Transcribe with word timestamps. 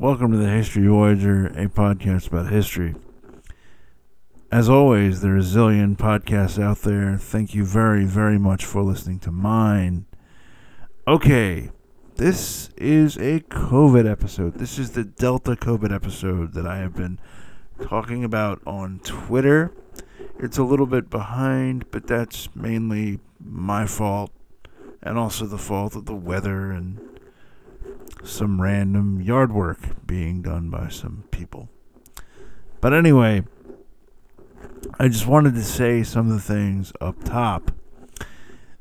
Welcome 0.00 0.32
to 0.32 0.38
the 0.38 0.48
History 0.48 0.86
Voyager, 0.86 1.48
a 1.48 1.68
podcast 1.68 2.28
about 2.28 2.50
history. 2.50 2.94
As 4.50 4.66
always, 4.66 5.20
there 5.20 5.34
are 5.34 5.36
a 5.36 5.40
zillion 5.40 5.94
podcasts 5.94 6.58
out 6.58 6.78
there. 6.78 7.18
Thank 7.18 7.54
you 7.54 7.66
very, 7.66 8.06
very 8.06 8.38
much 8.38 8.64
for 8.64 8.82
listening 8.82 9.18
to 9.18 9.30
mine. 9.30 10.06
Okay, 11.06 11.68
this 12.14 12.70
is 12.78 13.18
a 13.18 13.40
COVID 13.40 14.10
episode. 14.10 14.54
This 14.54 14.78
is 14.78 14.92
the 14.92 15.04
Delta 15.04 15.54
COVID 15.54 15.94
episode 15.94 16.54
that 16.54 16.66
I 16.66 16.78
have 16.78 16.96
been 16.96 17.18
talking 17.82 18.24
about 18.24 18.62
on 18.66 19.00
Twitter. 19.04 19.70
It's 20.38 20.56
a 20.56 20.64
little 20.64 20.86
bit 20.86 21.10
behind, 21.10 21.90
but 21.90 22.06
that's 22.06 22.48
mainly 22.56 23.20
my 23.38 23.84
fault 23.84 24.32
and 25.02 25.18
also 25.18 25.44
the 25.44 25.58
fault 25.58 25.94
of 25.94 26.06
the 26.06 26.14
weather 26.14 26.70
and 26.70 27.19
some 28.24 28.60
random 28.60 29.20
yard 29.20 29.52
work 29.52 30.06
being 30.06 30.42
done 30.42 30.70
by 30.70 30.88
some 30.88 31.24
people. 31.30 31.68
But 32.80 32.92
anyway, 32.92 33.44
I 34.98 35.08
just 35.08 35.26
wanted 35.26 35.54
to 35.54 35.62
say 35.62 36.02
some 36.02 36.30
of 36.30 36.34
the 36.34 36.40
things 36.40 36.92
up 37.00 37.22
top. 37.24 37.72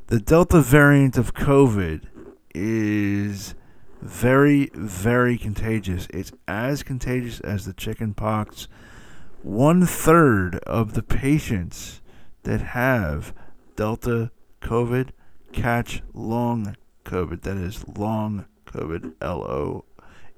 The 0.08 0.20
Delta 0.20 0.62
variant 0.62 1.18
of 1.18 1.34
COVID 1.34 2.08
is 2.56 3.56
very, 4.02 4.70
very 4.74 5.38
contagious. 5.38 6.08
It's 6.12 6.32
as 6.48 6.84
contagious 6.84 7.40
as 7.42 7.66
the 7.66 7.74
chicken 7.74 8.14
pox. 8.14 8.68
One 9.44 9.86
third 9.86 10.56
of 10.60 10.94
the 10.94 11.04
patients 11.04 12.02
that 12.44 12.62
have 12.62 13.34
Delta 13.76 14.32
COVID 14.62 15.10
catch 15.52 16.02
long 16.14 16.76
COVID. 17.06 17.42
That 17.42 17.58
is 17.58 17.88
long 17.88 18.46
COVID, 18.70 19.14
L 19.22 19.44
O 19.44 19.86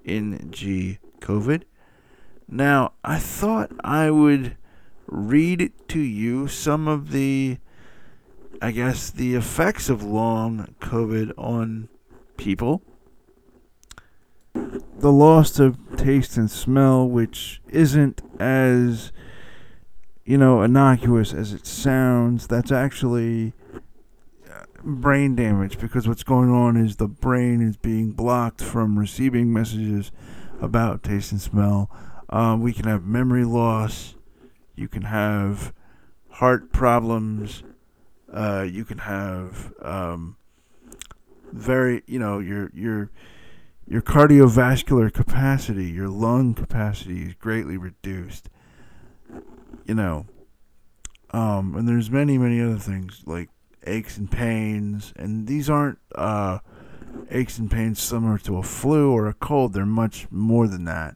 N 0.06 0.50
G 0.52 1.00
COVID. 1.20 1.64
Now, 2.48 2.94
I 3.04 3.20
thought 3.20 3.72
I 3.84 4.10
would 4.10 4.58
read 5.08 5.72
to 5.90 6.00
you 6.00 6.48
some 6.48 6.88
of 6.88 7.12
the, 7.12 7.58
I 8.62 8.72
guess, 8.72 9.10
the 9.10 9.36
effects 9.36 9.90
of 9.90 10.04
long 10.04 10.76
COVID 10.80 11.34
on 11.38 11.90
people. 12.38 12.82
The 14.54 15.12
loss 15.12 15.60
of 15.60 15.78
taste 15.98 16.38
and 16.38 16.50
smell, 16.52 17.08
which 17.08 17.62
isn't 17.70 18.22
as, 18.40 19.12
you 20.26 20.38
know, 20.38 20.62
innocuous 20.62 21.34
as 21.34 21.54
it 21.54 21.66
sounds, 21.66 22.48
that's 22.48 22.72
actually 22.72 23.54
brain 24.84 25.36
damage 25.36 25.80
because 25.80 26.08
what's 26.08 26.24
going 26.24 26.50
on 26.50 26.78
is 26.78 26.98
the 26.98 27.08
brain 27.08 27.62
is 27.62 27.78
being 27.78 28.12
blocked 28.12 28.62
from 28.62 28.98
receiving 28.98 29.52
messages 29.52 30.12
about 30.60 31.04
taste 31.04 31.32
and 31.32 31.42
smell. 31.42 31.90
Um, 32.30 32.62
we 32.62 32.74
can 32.74 32.86
have 32.86 33.04
memory 33.04 33.44
loss. 33.46 34.16
You 34.76 34.88
can 34.88 35.04
have 35.04 35.74
heart 36.30 36.72
problems. 36.72 37.64
Uh, 38.32 38.66
you 38.70 38.86
can 38.86 39.00
have 39.00 39.74
um, 39.82 40.38
very, 41.52 42.04
you 42.08 42.20
know, 42.20 42.40
your 42.40 42.72
your 42.74 43.12
your 43.88 44.02
cardiovascular 44.02 45.12
capacity, 45.12 45.90
your 45.90 46.08
lung 46.08 46.54
capacity 46.54 47.24
is 47.24 47.34
greatly 47.34 47.76
reduced. 47.76 48.50
You 49.86 49.96
know, 49.96 50.28
um, 51.32 51.76
and 51.76 51.88
there's 51.90 52.10
many 52.10 52.38
many 52.38 52.62
other 52.62 52.78
things 52.78 53.24
like 53.26 53.50
aches 53.86 54.18
and 54.18 54.30
pains, 54.30 55.14
and 55.16 55.48
these 55.48 55.70
aren't 55.70 56.00
uh, 56.16 56.60
aches 57.30 57.58
and 57.58 57.70
pains 57.70 58.02
similar 58.02 58.38
to 58.40 58.58
a 58.58 58.64
flu 58.64 59.12
or 59.12 59.28
a 59.28 59.34
cold. 59.34 59.74
They're 59.74 59.86
much 59.86 60.28
more 60.32 60.68
than 60.68 60.86
that. 60.86 61.16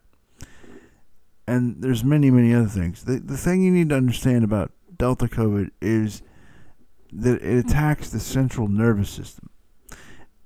And 1.48 1.82
there's 1.82 2.04
many, 2.04 2.32
many 2.32 2.54
other 2.54 2.68
things. 2.68 3.04
The, 3.04 3.20
the 3.20 3.38
thing 3.38 3.62
you 3.62 3.72
need 3.72 3.90
to 3.90 3.96
understand 3.96 4.44
about 4.44 4.72
Delta 4.98 5.28
COVID 5.28 5.70
is 5.82 6.24
that 7.14 7.42
it 7.42 7.66
attacks 7.66 8.10
the 8.10 8.20
central 8.20 8.68
nervous 8.68 9.10
system, 9.10 9.50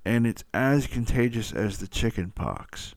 and 0.03 0.27
it's 0.27 0.43
as 0.53 0.87
contagious 0.87 1.53
as 1.53 1.77
the 1.77 1.87
chicken 1.87 2.31
pox. 2.31 2.95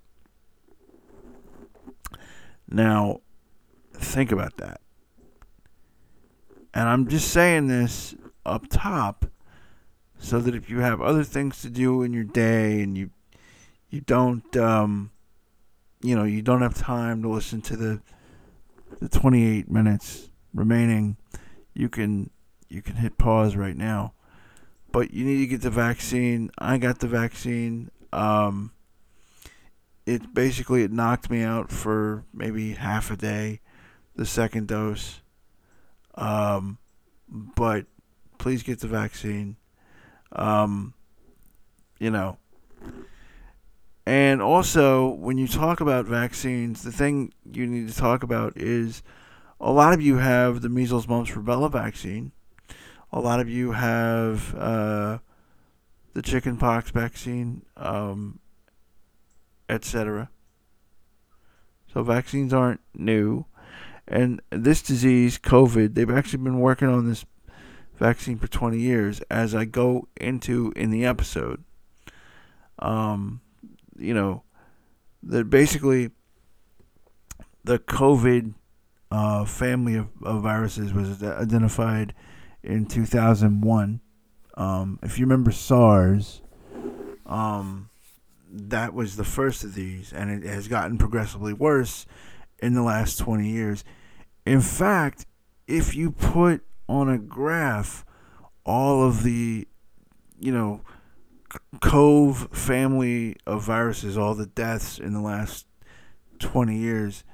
Now, 2.68 3.20
think 3.94 4.32
about 4.32 4.56
that. 4.56 4.80
And 6.74 6.88
I'm 6.88 7.06
just 7.06 7.28
saying 7.28 7.68
this 7.68 8.14
up 8.44 8.66
top 8.68 9.26
so 10.18 10.38
that 10.40 10.54
if 10.54 10.70
you 10.70 10.78
have 10.80 11.00
other 11.00 11.24
things 11.24 11.62
to 11.62 11.70
do 11.70 12.02
in 12.02 12.12
your 12.12 12.24
day 12.24 12.80
and 12.82 12.96
you 12.96 13.10
you 13.90 14.00
don't 14.00 14.56
um, 14.56 15.10
you 16.00 16.16
know 16.16 16.24
you 16.24 16.42
don't 16.42 16.62
have 16.62 16.74
time 16.74 17.22
to 17.22 17.28
listen 17.28 17.60
to 17.62 17.76
the 17.76 18.00
the 19.00 19.08
28 19.08 19.70
minutes 19.70 20.28
remaining 20.54 21.16
you 21.74 21.88
can 21.88 22.30
you 22.68 22.82
can 22.82 22.96
hit 22.96 23.18
pause 23.18 23.54
right 23.54 23.76
now. 23.76 24.14
But 24.90 25.12
you 25.12 25.24
need 25.24 25.38
to 25.38 25.46
get 25.46 25.62
the 25.62 25.70
vaccine. 25.70 26.50
I 26.58 26.78
got 26.78 27.00
the 27.00 27.06
vaccine. 27.06 27.90
Um, 28.12 28.72
it 30.04 30.34
basically 30.34 30.82
it 30.82 30.92
knocked 30.92 31.30
me 31.30 31.42
out 31.42 31.70
for 31.70 32.24
maybe 32.32 32.72
half 32.72 33.10
a 33.10 33.16
day 33.16 33.60
the 34.16 34.26
second 34.26 34.68
dose. 34.68 35.20
Um, 36.14 36.78
but 37.28 37.86
please 38.42 38.64
get 38.64 38.80
the 38.80 38.88
vaccine. 38.88 39.56
Um, 40.32 40.94
you 41.98 42.10
know. 42.10 42.38
And 44.04 44.42
also, 44.42 45.10
when 45.10 45.38
you 45.38 45.46
talk 45.46 45.80
about 45.80 46.06
vaccines, 46.06 46.82
the 46.82 46.90
thing 46.90 47.32
you 47.44 47.68
need 47.68 47.88
to 47.88 47.94
talk 47.94 48.24
about 48.24 48.56
is 48.56 49.04
a 49.60 49.70
lot 49.70 49.94
of 49.94 50.02
you 50.02 50.16
have 50.16 50.60
the 50.60 50.68
measles, 50.68 51.06
mumps, 51.06 51.30
rubella 51.30 51.70
vaccine. 51.70 52.32
A 53.12 53.20
lot 53.20 53.38
of 53.38 53.48
you 53.48 53.72
have 53.72 54.56
uh, 54.56 55.18
the 56.14 56.22
chickenpox 56.22 56.90
vaccine, 56.90 57.62
um, 57.76 58.40
etc. 59.68 60.30
So 61.92 62.02
vaccines 62.02 62.52
aren't 62.52 62.80
new. 62.92 63.46
And 64.08 64.42
this 64.50 64.82
disease, 64.82 65.38
COVID, 65.38 65.94
they've 65.94 66.10
actually 66.10 66.42
been 66.42 66.58
working 66.58 66.88
on 66.88 67.08
this 67.08 67.24
vaccine 68.02 68.36
for 68.36 68.48
20 68.48 68.78
years 68.78 69.20
as 69.30 69.54
I 69.54 69.64
go 69.64 70.08
into 70.20 70.72
in 70.74 70.90
the 70.90 71.04
episode. 71.04 71.62
Um, 72.80 73.40
you 73.96 74.12
know, 74.12 74.42
that 75.22 75.48
basically 75.48 76.10
the 77.62 77.78
COVID 77.78 78.54
uh, 79.12 79.44
family 79.44 79.94
of, 79.94 80.08
of, 80.22 80.42
viruses 80.42 80.92
was 80.92 81.22
identified 81.22 82.12
in 82.64 82.86
2001. 82.86 84.00
Um, 84.56 84.98
if 85.02 85.18
you 85.18 85.24
remember 85.24 85.52
SARS, 85.52 86.42
um, 87.24 87.88
that 88.50 88.94
was 88.94 89.14
the 89.14 89.24
first 89.24 89.62
of 89.62 89.74
these, 89.74 90.12
and 90.12 90.28
it 90.28 90.48
has 90.48 90.66
gotten 90.66 90.98
progressively 90.98 91.52
worse 91.52 92.04
in 92.58 92.74
the 92.74 92.82
last 92.82 93.18
20 93.20 93.48
years. 93.48 93.84
In 94.44 94.60
fact, 94.60 95.24
if 95.68 95.94
you 95.94 96.10
put 96.10 96.64
on 96.88 97.08
a 97.08 97.18
graph 97.18 98.04
all 98.64 99.06
of 99.06 99.22
the, 99.22 99.66
you 100.38 100.52
know, 100.52 100.82
Cove 101.80 102.48
family 102.52 103.36
of 103.46 103.62
viruses, 103.62 104.16
all 104.16 104.34
the 104.34 104.46
deaths 104.46 104.98
in 104.98 105.12
the 105.12 105.20
last 105.20 105.66
20 106.38 106.76
years, 106.76 107.24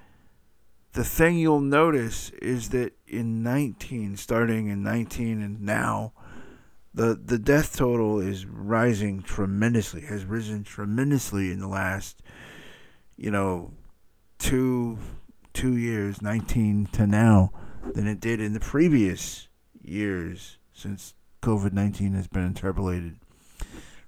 the 0.92 1.04
thing 1.04 1.38
you'll 1.38 1.60
notice 1.60 2.30
is 2.42 2.70
that 2.70 2.92
in 3.06 3.42
19, 3.42 4.16
starting 4.16 4.68
in 4.68 4.82
19 4.82 5.40
and 5.40 5.60
now, 5.60 6.12
the, 6.92 7.20
the 7.22 7.38
death 7.38 7.76
total 7.76 8.18
is 8.18 8.46
rising 8.46 9.22
tremendously, 9.22 10.00
has 10.02 10.24
risen 10.24 10.64
tremendously 10.64 11.52
in 11.52 11.60
the 11.60 11.68
last, 11.68 12.20
you 13.16 13.30
know, 13.30 13.72
two 14.38 14.98
two 15.52 15.76
years, 15.76 16.22
19 16.22 16.86
to 16.92 17.06
now, 17.06 17.50
than 17.94 18.06
it 18.06 18.20
did 18.20 18.40
in 18.40 18.52
the 18.52 18.60
previous 18.60 19.48
years 19.82 20.58
since 20.72 21.14
COVID 21.42 21.72
nineteen 21.72 22.12
has 22.14 22.26
been 22.26 22.44
interpolated. 22.44 23.16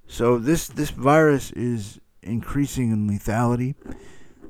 So 0.06 0.38
this 0.38 0.68
this 0.68 0.90
virus 0.90 1.52
is 1.52 2.00
increasing 2.22 2.92
in 2.92 3.08
lethality. 3.08 3.74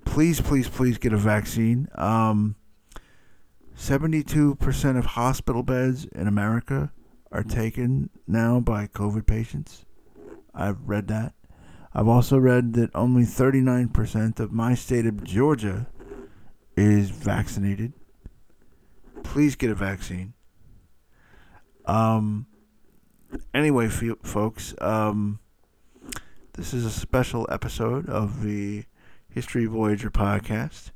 Please, 0.05 0.41
please, 0.41 0.69
please 0.69 0.99
get 0.99 1.13
a 1.13 1.17
vaccine. 1.17 1.89
Um, 1.95 2.57
72% 3.77 4.99
of 4.99 5.05
hospital 5.07 5.63
beds 5.63 6.05
in 6.07 6.27
America 6.27 6.93
are 7.33 7.43
taken 7.43 8.11
now 8.27 8.61
by 8.61 8.87
COVID 8.87 9.27
patients. 9.27 9.87
I've 10.55 10.83
read 10.83 11.09
that. 11.09 11.33
I've 11.95 12.09
also 12.09 12.39
read 12.39 12.75
that 12.75 12.91
only 12.95 13.23
39% 13.23 14.39
of 14.39 14.53
my 14.53 14.75
state 14.75 15.07
of 15.07 15.25
Georgia 15.25 15.87
is 16.77 17.11
vaccinated. 17.11 17.95
Please 19.31 19.55
get 19.55 19.71
a 19.71 19.77
vaccine. 19.77 20.33
Um, 21.87 22.47
anyway, 23.55 23.87
folks, 23.89 24.75
um, 24.81 25.39
this 26.55 26.75
is 26.75 26.85
a 26.85 26.91
special 26.91 27.47
episode 27.49 28.09
of 28.09 28.43
the 28.43 28.87
History 29.33 29.67
Voyager 29.67 30.11
podcast. 30.11 30.91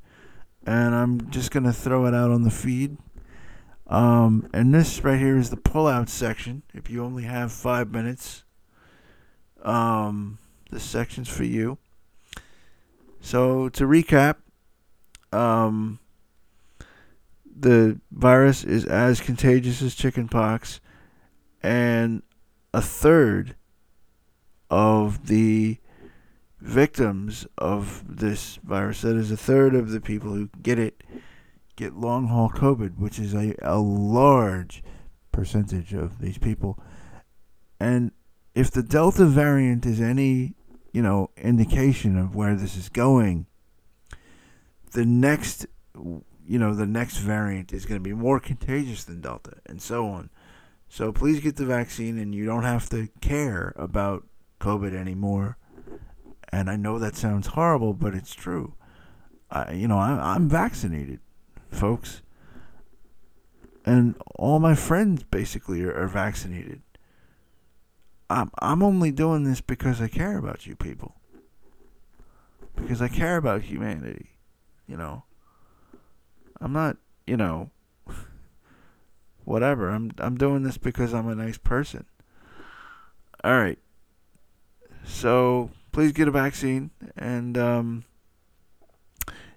And 0.67 0.93
I'm 0.93 1.31
just 1.31 1.49
going 1.49 1.63
to 1.63 1.71
throw 1.71 2.07
it 2.07 2.13
out 2.13 2.29
on 2.29 2.43
the 2.43 2.51
feed. 2.51 2.97
Um, 3.87 4.49
and 4.53 4.75
this 4.75 5.01
right 5.01 5.17
here 5.17 5.37
is 5.37 5.49
the 5.49 5.55
pullout 5.55 6.09
section. 6.09 6.63
If 6.73 6.89
you 6.89 7.05
only 7.05 7.23
have 7.23 7.53
five 7.53 7.89
minutes, 7.89 8.43
um, 9.63 10.39
this 10.71 10.83
section's 10.83 11.29
for 11.29 11.45
you. 11.45 11.77
So 13.21 13.69
to 13.69 13.85
recap, 13.85 14.35
um, 15.31 15.99
the 17.57 17.99
virus 18.11 18.63
is 18.63 18.85
as 18.85 19.21
contagious 19.21 19.81
as 19.81 19.95
chickenpox, 19.95 20.81
and 21.63 22.21
a 22.73 22.81
third 22.81 23.55
of 24.69 25.27
the 25.27 25.77
victims 26.59 27.47
of 27.57 28.03
this 28.17 28.57
virus, 28.63 29.01
that 29.01 29.15
is, 29.15 29.31
a 29.31 29.37
third 29.37 29.75
of 29.75 29.91
the 29.91 30.01
people 30.01 30.31
who 30.31 30.49
get 30.61 30.79
it, 30.79 31.03
get 31.75 31.95
long 31.95 32.27
haul 32.27 32.49
COVID, 32.49 32.97
which 32.97 33.19
is 33.19 33.33
a, 33.33 33.55
a 33.61 33.77
large 33.77 34.83
percentage 35.31 35.93
of 35.93 36.19
these 36.19 36.37
people. 36.37 36.79
And 37.79 38.11
if 38.53 38.71
the 38.71 38.83
Delta 38.83 39.25
variant 39.25 39.85
is 39.85 40.01
any, 40.01 40.55
you 40.91 41.01
know, 41.01 41.29
indication 41.37 42.17
of 42.17 42.35
where 42.35 42.55
this 42.55 42.75
is 42.75 42.89
going, 42.89 43.45
the 44.91 45.05
next, 45.05 45.67
you 46.47 46.59
know, 46.59 46.73
the 46.73 46.85
next 46.85 47.17
variant 47.17 47.73
is 47.73 47.85
going 47.85 47.99
to 47.99 48.03
be 48.03 48.13
more 48.13 48.39
contagious 48.39 49.03
than 49.03 49.21
Delta, 49.21 49.53
and 49.65 49.81
so 49.81 50.07
on. 50.07 50.29
So 50.87 51.11
please 51.11 51.39
get 51.39 51.55
the 51.55 51.65
vaccine, 51.65 52.17
and 52.17 52.33
you 52.33 52.45
don't 52.45 52.63
have 52.63 52.89
to 52.89 53.09
care 53.21 53.73
about 53.75 54.25
COVID 54.59 54.95
anymore. 54.95 55.57
And 56.49 56.69
I 56.69 56.75
know 56.75 56.99
that 56.99 57.15
sounds 57.15 57.47
horrible, 57.47 57.93
but 57.93 58.13
it's 58.13 58.33
true. 58.33 58.75
I, 59.49 59.73
you 59.73 59.87
know, 59.87 59.97
I, 59.97 60.11
I'm 60.11 60.47
vaccinated, 60.47 61.19
folks, 61.71 62.21
and 63.85 64.15
all 64.35 64.59
my 64.59 64.75
friends 64.75 65.23
basically 65.23 65.83
are, 65.83 65.93
are 65.93 66.07
vaccinated. 66.07 66.81
I'm 68.29 68.51
I'm 68.59 68.81
only 68.81 69.11
doing 69.11 69.43
this 69.43 69.61
because 69.61 70.01
I 70.01 70.07
care 70.07 70.37
about 70.37 70.65
you 70.65 70.75
people. 70.75 71.15
Because 72.75 73.01
I 73.01 73.07
care 73.07 73.37
about 73.37 73.63
humanity. 73.63 74.37
You 74.87 74.97
know. 74.97 75.23
I'm 76.61 76.73
not, 76.73 76.97
you 77.27 77.37
know, 77.37 77.71
whatever. 79.45 79.89
I'm 79.89 80.11
I'm 80.17 80.37
doing 80.37 80.63
this 80.63 80.77
because 80.77 81.13
I'm 81.13 81.27
a 81.27 81.35
nice 81.35 81.57
person. 81.57 82.05
All 83.43 83.57
right. 83.57 83.79
So 85.03 85.69
please 85.91 86.11
get 86.11 86.27
a 86.27 86.31
vaccine, 86.31 86.89
and 87.15 87.57
um, 87.57 88.03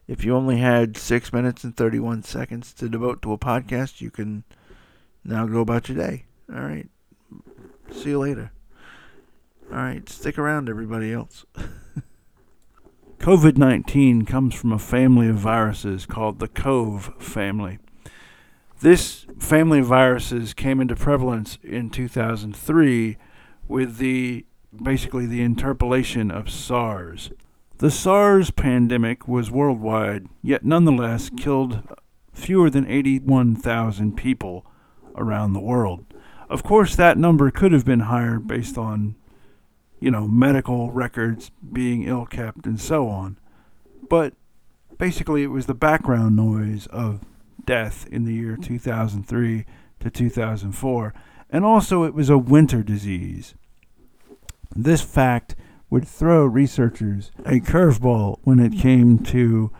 if 0.07 0.25
you 0.25 0.37
only 0.37 0.59
had 0.59 0.97
six 0.97 1.33
minutes 1.33 1.65
and 1.65 1.77
thirty-one 1.77 2.23
seconds 2.23 2.73
to 2.75 2.89
devote 2.89 3.23
to 3.23 3.33
a 3.33 3.39
podcast, 3.39 4.01
you 4.01 4.11
can 4.11 4.45
now 5.25 5.47
go 5.47 5.61
about 5.61 5.89
your 5.89 5.97
day. 5.97 6.27
All 6.53 6.61
right. 6.61 6.89
See 7.91 8.11
you 8.11 8.19
later. 8.19 8.53
All 9.71 9.77
right, 9.77 10.09
stick 10.09 10.39
around, 10.39 10.71
everybody 10.71 11.13
else. 11.13 11.45
COVID 13.19 13.59
19 13.59 14.25
comes 14.25 14.55
from 14.55 14.73
a 14.73 14.79
family 14.79 15.29
of 15.29 15.37
viruses 15.37 16.07
called 16.07 16.39
the 16.39 16.47
Cove 16.47 17.13
family. 17.19 17.79
This 18.81 19.27
family 19.39 19.81
of 19.81 19.87
viruses 19.87 20.55
came 20.55 20.81
into 20.81 20.95
prevalence 20.95 21.59
in 21.65 21.91
2003 21.91 23.19
with 23.67 23.99
the 23.99 24.47
basically 24.83 25.27
the 25.27 25.43
interpolation 25.43 26.31
of 26.31 26.49
SARS. 26.49 27.33
The 27.79 27.91
SARS 27.91 28.53
pandemic 28.53 29.27
was 29.27 29.51
worldwide, 29.51 30.29
yet 30.41 30.65
nonetheless 30.65 31.29
killed 31.29 31.83
fewer 32.33 32.71
than 32.71 32.87
81,000 32.87 34.17
people 34.17 34.65
around 35.17 35.53
the 35.53 35.61
world. 35.61 36.07
Of 36.49 36.63
course, 36.63 36.95
that 36.95 37.19
number 37.19 37.51
could 37.51 37.73
have 37.73 37.85
been 37.85 38.01
higher 38.01 38.39
based 38.39 38.79
on 38.79 39.17
you 40.01 40.11
know, 40.11 40.29
medical 40.29 40.91
records 40.91 41.51
being 41.73 42.05
ill 42.05 42.27
kept 42.27 42.67
and 42.67 42.81
so 42.81 43.09
on. 43.09 43.39
But 44.09 44.35
basically, 44.97 45.43
it 45.43 45.49
was 45.49 45.67
the 45.67 45.75
background 45.75 46.37
noise 46.37 46.87
of 46.89 47.25
death 47.65 48.07
in 48.11 48.25
the 48.25 48.35
year 48.35 48.57
2003 48.57 49.65
to 50.01 50.11
2004. 50.11 51.15
And 51.51 51.65
also, 51.65 52.05
it 52.05 52.15
was 52.15 52.31
a 52.31 52.39
winter 52.39 52.83
disease. 52.83 53.55
This 54.75 55.03
fact 55.03 55.57
would 55.91 56.07
throw 56.07 56.45
researchers 56.45 57.31
a 57.45 57.61
curveball 57.61 58.39
when 58.43 58.61
it 58.61 58.79
came 58.79 59.19
to 59.19 59.73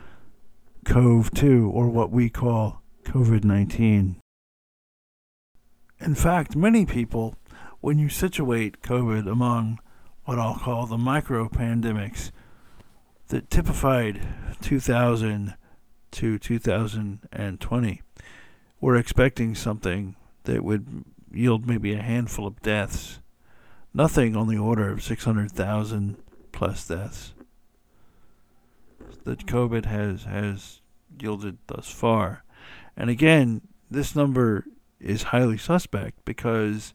COV 0.85 1.31
2, 1.31 1.69
or 1.69 1.87
what 1.87 2.11
we 2.11 2.29
call 2.29 2.81
COVID 3.03 3.43
19. 3.43 4.15
In 5.99 6.15
fact, 6.15 6.55
many 6.55 6.85
people, 6.85 7.35
when 7.81 7.99
you 7.99 8.09
situate 8.09 8.81
COVID 8.81 9.29
among 9.29 9.79
what 10.29 10.37
I'll 10.37 10.59
call 10.59 10.85
the 10.85 10.95
micro 10.95 11.49
pandemics 11.49 12.29
that 13.29 13.49
typified 13.49 14.21
2000 14.61 15.55
to 16.11 16.37
2020. 16.37 18.01
We're 18.79 18.95
expecting 18.95 19.55
something 19.55 20.15
that 20.43 20.63
would 20.63 21.03
yield 21.33 21.65
maybe 21.65 21.93
a 21.93 22.03
handful 22.03 22.45
of 22.45 22.61
deaths, 22.61 23.21
nothing 23.91 24.35
on 24.35 24.47
the 24.47 24.59
order 24.59 24.91
of 24.91 25.01
600,000 25.01 26.17
plus 26.51 26.87
deaths 26.87 27.33
that 29.23 29.47
COVID 29.47 29.85
has 29.85 30.25
has 30.25 30.81
yielded 31.19 31.57
thus 31.65 31.91
far. 31.91 32.43
And 32.95 33.09
again, 33.09 33.61
this 33.89 34.15
number 34.15 34.65
is 34.99 35.23
highly 35.23 35.57
suspect 35.57 36.23
because 36.23 36.93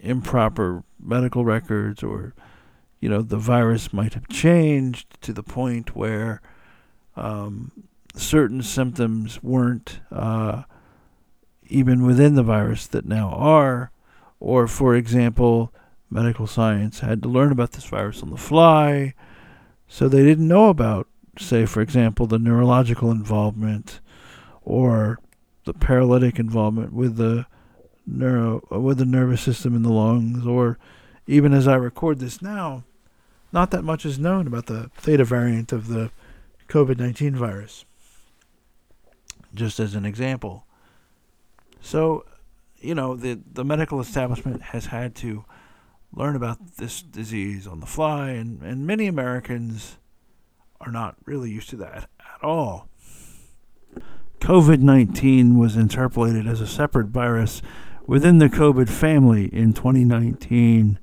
improper 0.00 0.84
medical 1.00 1.44
records 1.44 2.02
or 2.02 2.34
you 3.00 3.08
know 3.08 3.22
the 3.22 3.36
virus 3.36 3.92
might 3.92 4.14
have 4.14 4.28
changed 4.28 5.20
to 5.20 5.32
the 5.32 5.42
point 5.42 5.94
where 5.94 6.40
um, 7.16 7.72
certain 8.14 8.62
symptoms 8.62 9.42
weren't 9.42 10.00
uh, 10.10 10.62
even 11.68 12.04
within 12.04 12.34
the 12.34 12.42
virus 12.42 12.86
that 12.86 13.04
now 13.04 13.30
are. 13.30 13.90
Or 14.40 14.68
for 14.68 14.94
example 14.94 15.72
medical 16.10 16.46
science 16.46 17.00
had 17.00 17.22
to 17.22 17.28
learn 17.28 17.52
about 17.52 17.72
this 17.72 17.84
virus 17.84 18.22
on 18.22 18.30
the 18.30 18.36
fly 18.36 19.12
so 19.86 20.08
they 20.08 20.24
didn't 20.24 20.48
know 20.48 20.68
about 20.68 21.06
say 21.38 21.66
for 21.66 21.80
example 21.80 22.26
the 22.26 22.38
neurological 22.38 23.10
involvement 23.10 24.00
or 24.62 25.18
the 25.64 25.74
paralytic 25.74 26.38
involvement 26.38 26.92
with 26.92 27.16
the 27.16 27.46
neuro 28.08 28.62
with 28.70 28.98
the 28.98 29.04
nervous 29.04 29.40
system 29.40 29.74
in 29.74 29.82
the 29.82 29.92
lungs, 29.92 30.46
or 30.46 30.78
even 31.26 31.52
as 31.52 31.68
I 31.68 31.76
record 31.76 32.18
this 32.18 32.40
now, 32.40 32.84
not 33.52 33.70
that 33.70 33.84
much 33.84 34.04
is 34.04 34.18
known 34.18 34.46
about 34.46 34.66
the 34.66 34.90
theta 34.96 35.24
variant 35.24 35.72
of 35.72 35.88
the 35.88 36.10
COVID 36.68 36.98
nineteen 36.98 37.34
virus. 37.34 37.84
Just 39.54 39.80
as 39.80 39.94
an 39.94 40.04
example. 40.04 40.66
So, 41.80 42.24
you 42.78 42.94
know, 42.94 43.16
the 43.16 43.40
the 43.50 43.64
medical 43.64 44.00
establishment 44.00 44.62
has 44.62 44.86
had 44.86 45.14
to 45.16 45.44
learn 46.12 46.36
about 46.36 46.76
this 46.76 47.02
disease 47.02 47.66
on 47.66 47.80
the 47.80 47.86
fly, 47.86 48.30
and, 48.30 48.62
and 48.62 48.86
many 48.86 49.06
Americans 49.06 49.98
are 50.80 50.92
not 50.92 51.16
really 51.24 51.50
used 51.50 51.70
to 51.70 51.76
that 51.76 52.08
at 52.20 52.42
all. 52.42 52.88
COVID 54.40 54.80
19 54.80 55.58
was 55.58 55.76
interpolated 55.76 56.46
as 56.46 56.60
a 56.60 56.66
separate 56.66 57.08
virus 57.08 57.60
within 58.08 58.38
the 58.38 58.48
COVID 58.48 58.88
family 58.88 59.44
in 59.54 59.74
2019. 59.74 60.98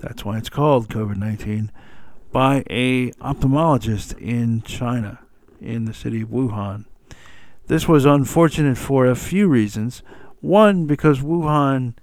That's 0.00 0.24
why 0.24 0.38
it's 0.38 0.48
called 0.48 0.88
COVID 0.88 1.16
19 1.16 1.70
by 2.32 2.64
a 2.68 3.12
ophthalmologist 3.12 4.18
in 4.18 4.62
China, 4.62 5.20
in 5.60 5.84
the 5.84 5.94
city 5.94 6.22
of 6.22 6.30
Wuhan. 6.30 6.86
This 7.66 7.86
was 7.86 8.04
unfortunate 8.04 8.78
for 8.78 9.06
a 9.06 9.14
few 9.14 9.48
reasons. 9.48 10.02
One, 10.40 10.86
because 10.86 11.20
Wuhan 11.20 11.94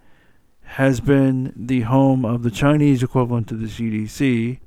has 0.63 0.99
been 1.01 1.53
the 1.55 1.81
home 1.81 2.23
of 2.23 2.43
the 2.43 2.51
Chinese 2.51 3.03
equivalent 3.03 3.47
to 3.49 3.55
the 3.55 3.67
CDC, 3.67 4.59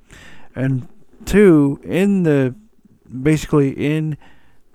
and 0.54 0.88
two, 1.24 1.80
in 1.84 2.24
the 2.24 2.54
basically 3.22 3.70
in 3.70 4.16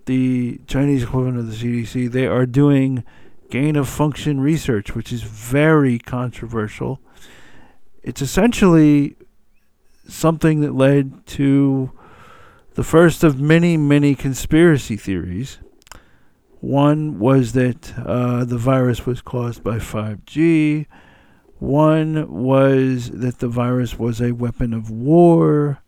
the 0.06 0.60
Chinese 0.68 1.03
equivalent 1.03 1.38
of 1.38 1.48
the 1.48 1.56
CDC, 1.56 2.12
they 2.12 2.27
are 2.27 2.46
doing 2.46 3.03
gain 3.51 3.75
of 3.75 3.88
function 3.88 4.39
research, 4.39 4.96
which 4.96 5.12
is 5.12 5.22
very 5.24 6.00
controversial. 6.00 7.00
It's 8.01 8.22
essentially 8.22 9.15
something 10.08 10.62
that 10.62 10.74
led 10.74 11.27
to 11.27 11.91
the 12.74 12.84
first 12.84 13.24
of 13.24 13.39
many, 13.39 13.77
many 13.77 14.15
conspiracy 14.15 14.96
theories. 14.96 15.60
One 16.62 17.20
was 17.20 17.53
that 17.53 17.93
uh, 17.98 18.46
the 18.46 18.58
virus 18.58 19.05
was 19.05 19.22
caused 19.22 19.63
by 19.63 19.77
5G. 19.77 20.86
One 21.60 22.31
was 22.31 23.12
that 23.12 23.39
the 23.39 23.48
virus 23.48 24.00
was 24.00 24.22
a 24.22 24.31
weapon 24.31 24.74
of 24.74 24.89
war. 24.89 25.79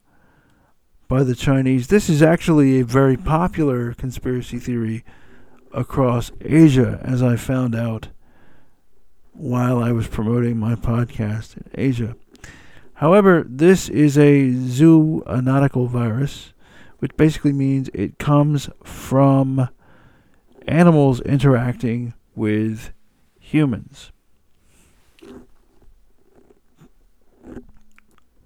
by 1.08 1.24
the 1.24 1.36
Chinese. 1.36 1.88
This 1.88 2.10
is 2.10 2.22
actually 2.24 2.80
a 2.80 2.86
very 2.86 3.18
popular 3.18 3.94
conspiracy 3.94 4.58
theory 4.58 5.04
across 5.74 6.32
Asia, 6.42 7.02
as 7.04 7.22
I 7.22 7.36
found 7.36 7.76
out 7.76 8.10
while 9.32 9.82
I 9.82 9.92
was 9.92 10.08
promoting 10.08 10.58
my 10.58 10.76
podcast 10.76 11.58
in 11.58 11.66
Asia. 11.74 12.16
However, 12.96 13.44
this 13.48 13.90
is 13.90 14.18
a 14.18 14.52
zoonotical 14.52 15.90
virus, 15.90 16.54
which 17.00 17.18
basically 17.18 17.54
means 17.54 17.90
it 17.94 18.20
comes 18.20 18.70
from 18.84 19.68
animals 20.68 21.20
interacting 21.22 22.14
with 22.36 22.94
humans. 23.40 24.12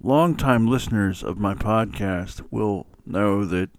Longtime 0.02 0.66
listeners 0.66 1.22
of 1.22 1.38
my 1.38 1.54
podcast 1.54 2.42
will 2.50 2.86
know 3.04 3.44
that 3.44 3.70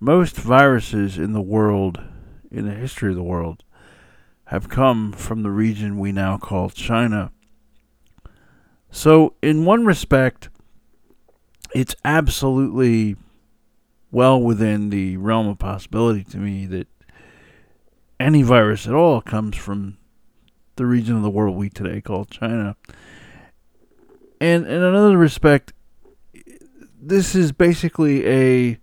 most 0.00 0.36
viruses 0.36 1.18
in 1.18 1.32
the 1.32 1.40
world, 1.40 2.00
in 2.50 2.66
the 2.66 2.74
history 2.74 3.10
of 3.10 3.16
the 3.16 3.22
world, 3.22 3.64
have 4.46 4.68
come 4.68 5.12
from 5.12 5.42
the 5.42 5.50
region 5.50 5.98
we 5.98 6.12
now 6.12 6.38
call 6.38 6.70
China. 6.70 7.30
So, 8.90 9.34
in 9.42 9.66
one 9.66 9.84
respect, 9.84 10.48
it's 11.74 11.94
absolutely 12.04 13.16
well 14.10 14.40
within 14.40 14.88
the 14.88 15.18
realm 15.18 15.48
of 15.48 15.58
possibility 15.58 16.24
to 16.24 16.38
me 16.38 16.64
that 16.66 16.88
any 18.18 18.42
virus 18.42 18.86
at 18.86 18.94
all 18.94 19.20
comes 19.20 19.56
from 19.56 19.98
the 20.76 20.86
region 20.86 21.16
of 21.16 21.22
the 21.22 21.30
world 21.30 21.56
we 21.56 21.68
today 21.68 22.00
call 22.00 22.24
China. 22.24 22.76
And 24.40 24.66
in 24.66 24.82
another 24.82 25.18
respect, 25.18 25.72
this 27.00 27.34
is 27.34 27.52
basically 27.52 28.26
a, 28.26 28.78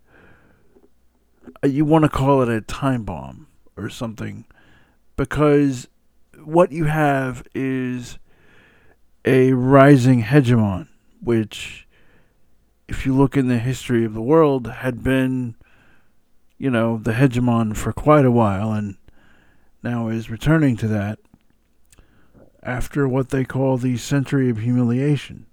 you 1.63 1.85
want 1.85 2.03
to 2.03 2.09
call 2.09 2.41
it 2.43 2.49
a 2.49 2.61
time 2.61 3.03
bomb 3.03 3.44
or 3.77 3.89
something 3.89 4.45
because 5.15 5.87
what 6.43 6.71
you 6.71 6.85
have 6.85 7.43
is 7.53 8.17
a 9.23 9.53
rising 9.53 10.23
hegemon 10.23 10.87
which 11.21 11.87
if 12.87 13.05
you 13.05 13.15
look 13.15 13.35
in 13.35 13.47
the 13.47 13.57
history 13.57 14.05
of 14.05 14.13
the 14.13 14.21
world 14.21 14.67
had 14.67 15.03
been 15.03 15.55
you 16.57 16.69
know 16.69 16.97
the 16.97 17.13
hegemon 17.13 17.75
for 17.75 17.91
quite 17.91 18.25
a 18.25 18.31
while 18.31 18.71
and 18.71 18.95
now 19.83 20.07
is 20.07 20.29
returning 20.29 20.75
to 20.75 20.87
that 20.87 21.19
after 22.65 23.07
what 23.07 23.29
they 23.29 23.45
call 23.45 23.77
the 23.77 23.95
century 23.95 24.49
of 24.49 24.57
humiliation. 24.57 25.45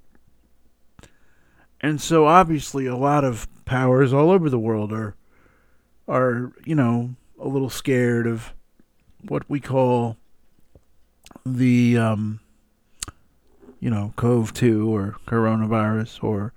And 1.81 2.01
so 2.01 2.27
obviously 2.27 2.87
a 2.87 2.97
lot 2.97 3.25
of 3.25 3.47
powers 3.67 4.13
all 4.13 4.31
over 4.31 4.49
the 4.49 4.59
world 4.59 4.93
are 4.93 5.15
are, 6.09 6.53
you 6.65 6.75
know, 6.75 7.15
a 7.43 7.49
little 7.49 7.71
scared 7.71 8.27
of 8.27 8.55
what 9.29 9.49
we 9.49 9.61
call 9.61 10.17
the 11.45 11.99
um 11.99 12.41
you 13.81 13.91
know, 13.91 14.13
COV 14.15 14.53
2 14.55 14.95
or 14.95 15.17
coronavirus 15.27 16.23
or 16.23 16.53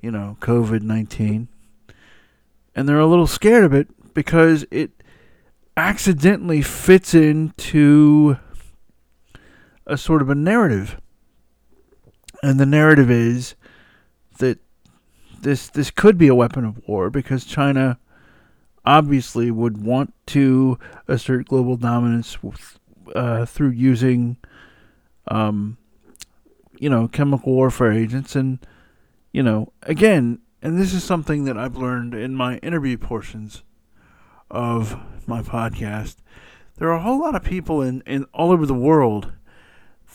you 0.00 0.10
know, 0.10 0.36
COVID 0.40 0.80
19. 0.80 1.48
And 2.74 2.88
they're 2.88 2.98
a 2.98 3.06
little 3.06 3.26
scared 3.26 3.64
of 3.64 3.74
it 3.74 3.88
because 4.14 4.64
it 4.70 4.90
accidentally 5.76 6.62
fits 6.62 7.14
into 7.14 8.38
a 9.86 9.98
sort 9.98 10.22
of 10.22 10.30
a 10.30 10.34
narrative. 10.34 10.98
And 12.42 12.58
the 12.58 12.66
narrative 12.66 13.10
is 13.10 13.54
that 14.38 14.58
this 15.40 15.68
this 15.68 15.90
could 15.90 16.16
be 16.16 16.28
a 16.28 16.34
weapon 16.34 16.64
of 16.64 16.80
war 16.88 17.10
because 17.10 17.44
China 17.44 17.98
obviously 18.88 19.50
would 19.50 19.84
want 19.84 20.14
to 20.26 20.78
assert 21.06 21.46
global 21.48 21.76
dominance 21.76 22.42
with, 22.42 22.78
uh, 23.14 23.44
through 23.44 23.68
using, 23.70 24.38
um, 25.28 25.76
you 26.78 26.88
know, 26.88 27.06
chemical 27.06 27.52
warfare 27.52 27.92
agents, 27.92 28.34
and 28.34 28.58
you 29.30 29.42
know, 29.42 29.72
again, 29.82 30.38
and 30.62 30.80
this 30.80 30.94
is 30.94 31.04
something 31.04 31.44
that 31.44 31.58
I've 31.58 31.76
learned 31.76 32.14
in 32.14 32.34
my 32.34 32.56
interview 32.58 32.96
portions 32.96 33.62
of 34.50 34.98
my 35.26 35.42
podcast, 35.42 36.16
there 36.76 36.88
are 36.88 36.96
a 36.96 37.02
whole 37.02 37.20
lot 37.20 37.34
of 37.34 37.44
people 37.44 37.82
in, 37.82 38.02
in 38.06 38.24
all 38.32 38.50
over 38.50 38.64
the 38.64 38.72
world 38.72 39.32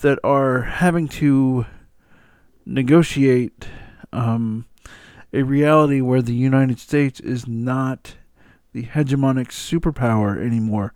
that 0.02 0.18
are 0.24 0.64
having 0.64 1.08
to 1.08 1.68
negotiate 2.66 3.68
um, 4.12 4.66
a 5.32 5.44
reality 5.44 6.02
where 6.02 6.24
the 6.24 6.34
United 6.34 6.80
States 6.80 7.20
is 7.20 7.48
not 7.48 8.16
the 8.74 8.84
hegemonic 8.84 9.48
superpower 9.48 10.44
anymore. 10.44 10.94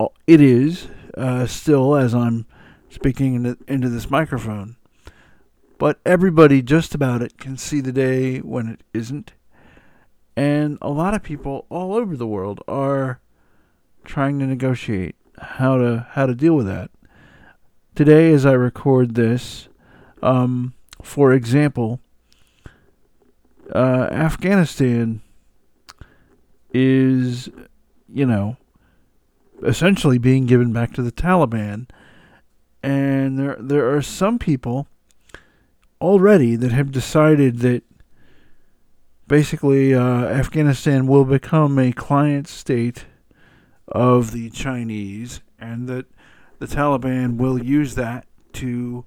Uh, 0.00 0.06
it 0.26 0.40
is 0.40 0.88
uh, 1.16 1.46
still, 1.46 1.96
as 1.96 2.14
I'm 2.14 2.46
speaking 2.88 3.34
into, 3.34 3.58
into 3.68 3.88
this 3.88 4.10
microphone, 4.10 4.76
but 5.78 5.98
everybody 6.06 6.62
just 6.62 6.94
about 6.94 7.22
it 7.22 7.38
can 7.38 7.58
see 7.58 7.80
the 7.80 7.92
day 7.92 8.38
when 8.38 8.68
it 8.68 8.80
isn't. 8.94 9.32
And 10.36 10.78
a 10.80 10.90
lot 10.90 11.14
of 11.14 11.22
people 11.22 11.66
all 11.68 11.94
over 11.94 12.16
the 12.16 12.26
world 12.26 12.60
are 12.68 13.20
trying 14.04 14.38
to 14.38 14.46
negotiate 14.46 15.16
how 15.38 15.76
to 15.76 16.06
how 16.10 16.26
to 16.26 16.34
deal 16.34 16.54
with 16.54 16.66
that. 16.66 16.90
Today, 17.94 18.32
as 18.32 18.44
I 18.46 18.52
record 18.52 19.14
this, 19.14 19.68
um, 20.22 20.74
for 21.02 21.32
example, 21.32 22.00
uh, 23.74 24.08
Afghanistan 24.10 25.22
is, 26.76 27.48
you 28.12 28.26
know, 28.26 28.56
essentially 29.62 30.18
being 30.18 30.44
given 30.44 30.72
back 30.72 30.92
to 30.92 31.02
the 31.02 31.12
Taliban, 31.12 31.88
and 32.82 33.38
there 33.38 33.56
there 33.58 33.94
are 33.94 34.02
some 34.02 34.38
people 34.38 34.86
already 36.00 36.56
that 36.56 36.72
have 36.72 36.92
decided 36.92 37.60
that 37.60 37.82
basically, 39.26 39.94
uh, 39.94 40.26
Afghanistan 40.26 41.06
will 41.06 41.24
become 41.24 41.78
a 41.78 41.92
client 41.92 42.46
state 42.46 43.06
of 43.88 44.32
the 44.32 44.50
Chinese, 44.50 45.40
and 45.58 45.88
that 45.88 46.06
the 46.58 46.66
Taliban 46.66 47.38
will 47.38 47.62
use 47.62 47.94
that 47.94 48.26
to 48.52 49.04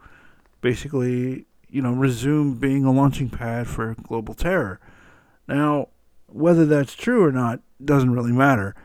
basically, 0.62 1.46
you 1.70 1.82
know, 1.82 1.94
resume 1.94 2.56
being 2.56 2.86
a 2.86 2.92
launching 2.92 3.30
pad 3.30 3.68
for 3.68 3.96
global 4.02 4.34
terror. 4.34 4.80
Now, 5.48 5.90
whether 6.34 6.66
that's 6.66 6.96
true 6.96 7.24
or 7.24 7.32
not 7.32 7.62
doesn't 7.84 8.12
really 8.12 8.32
matter, 8.32 8.76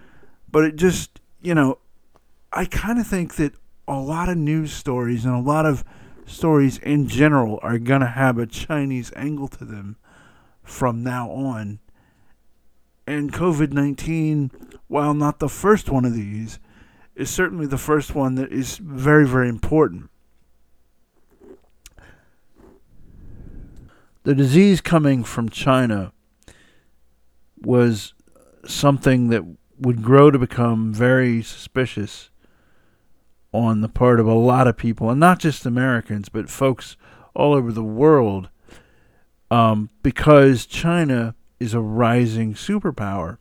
but 0.51 0.65
it 0.65 0.77
just, 0.77 1.21
you 1.43 1.55
know, 1.55 1.79
I 2.53 2.65
kind 2.65 2.99
of 2.99 3.07
think 3.07 3.37
that 3.37 3.53
a 3.87 3.99
lot 3.99 4.29
of 4.29 4.37
news 4.37 4.73
stories 4.73 5.25
and 5.25 5.35
a 5.35 5.41
lot 5.41 5.67
of 5.67 5.85
stories 6.27 6.79
in 6.79 7.09
general 7.09 7.59
are 7.63 7.79
going 7.79 8.01
to 8.01 8.07
have 8.07 8.39
a 8.39 8.47
Chinese 8.47 9.13
angle 9.17 9.49
to 9.49 9.65
them 9.65 9.97
from 10.63 11.03
now 11.03 11.31
on. 11.31 11.81
And 13.07 13.33
COVID 13.33 13.73
19, 13.73 14.51
while 14.89 15.13
not 15.13 15.39
the 15.39 15.49
first 15.49 15.91
one 15.91 16.05
of 16.05 16.15
these, 16.15 16.59
is 17.15 17.29
certainly 17.29 17.67
the 17.67 17.79
first 17.79 18.15
one 18.15 18.35
that 18.37 18.51
is 18.51 18.79
very, 18.79 19.27
very 19.27 19.49
important. 19.49 20.09
The 24.23 24.35
disease 24.35 24.81
coming 24.81 25.23
from 25.23 25.51
China 25.51 26.14
was 27.65 28.15
something 28.67 29.29
that 29.29 29.45
would 29.79 30.03
grow 30.03 30.31
to 30.31 30.39
become 30.39 30.93
very 30.93 31.43
suspicious 31.43 32.31
on 33.53 33.81
the 33.81 33.89
part 33.89 34.19
of 34.19 34.27
a 34.27 34.35
lot 34.35 34.67
of 34.67 34.77
people, 34.77 35.11
and 35.11 35.21
not 35.21 35.39
just 35.39 35.65
Americans, 35.65 36.29
but 36.29 36.51
folks 36.51 36.97
all 37.35 37.53
over 37.53 37.73
the 37.73 37.85
world 37.85 38.49
um, 39.51 39.91
because 40.03 40.67
China 40.67 41.35
is 41.61 41.75
a 41.75 41.81
rising 41.81 42.55
superpower, 42.55 43.39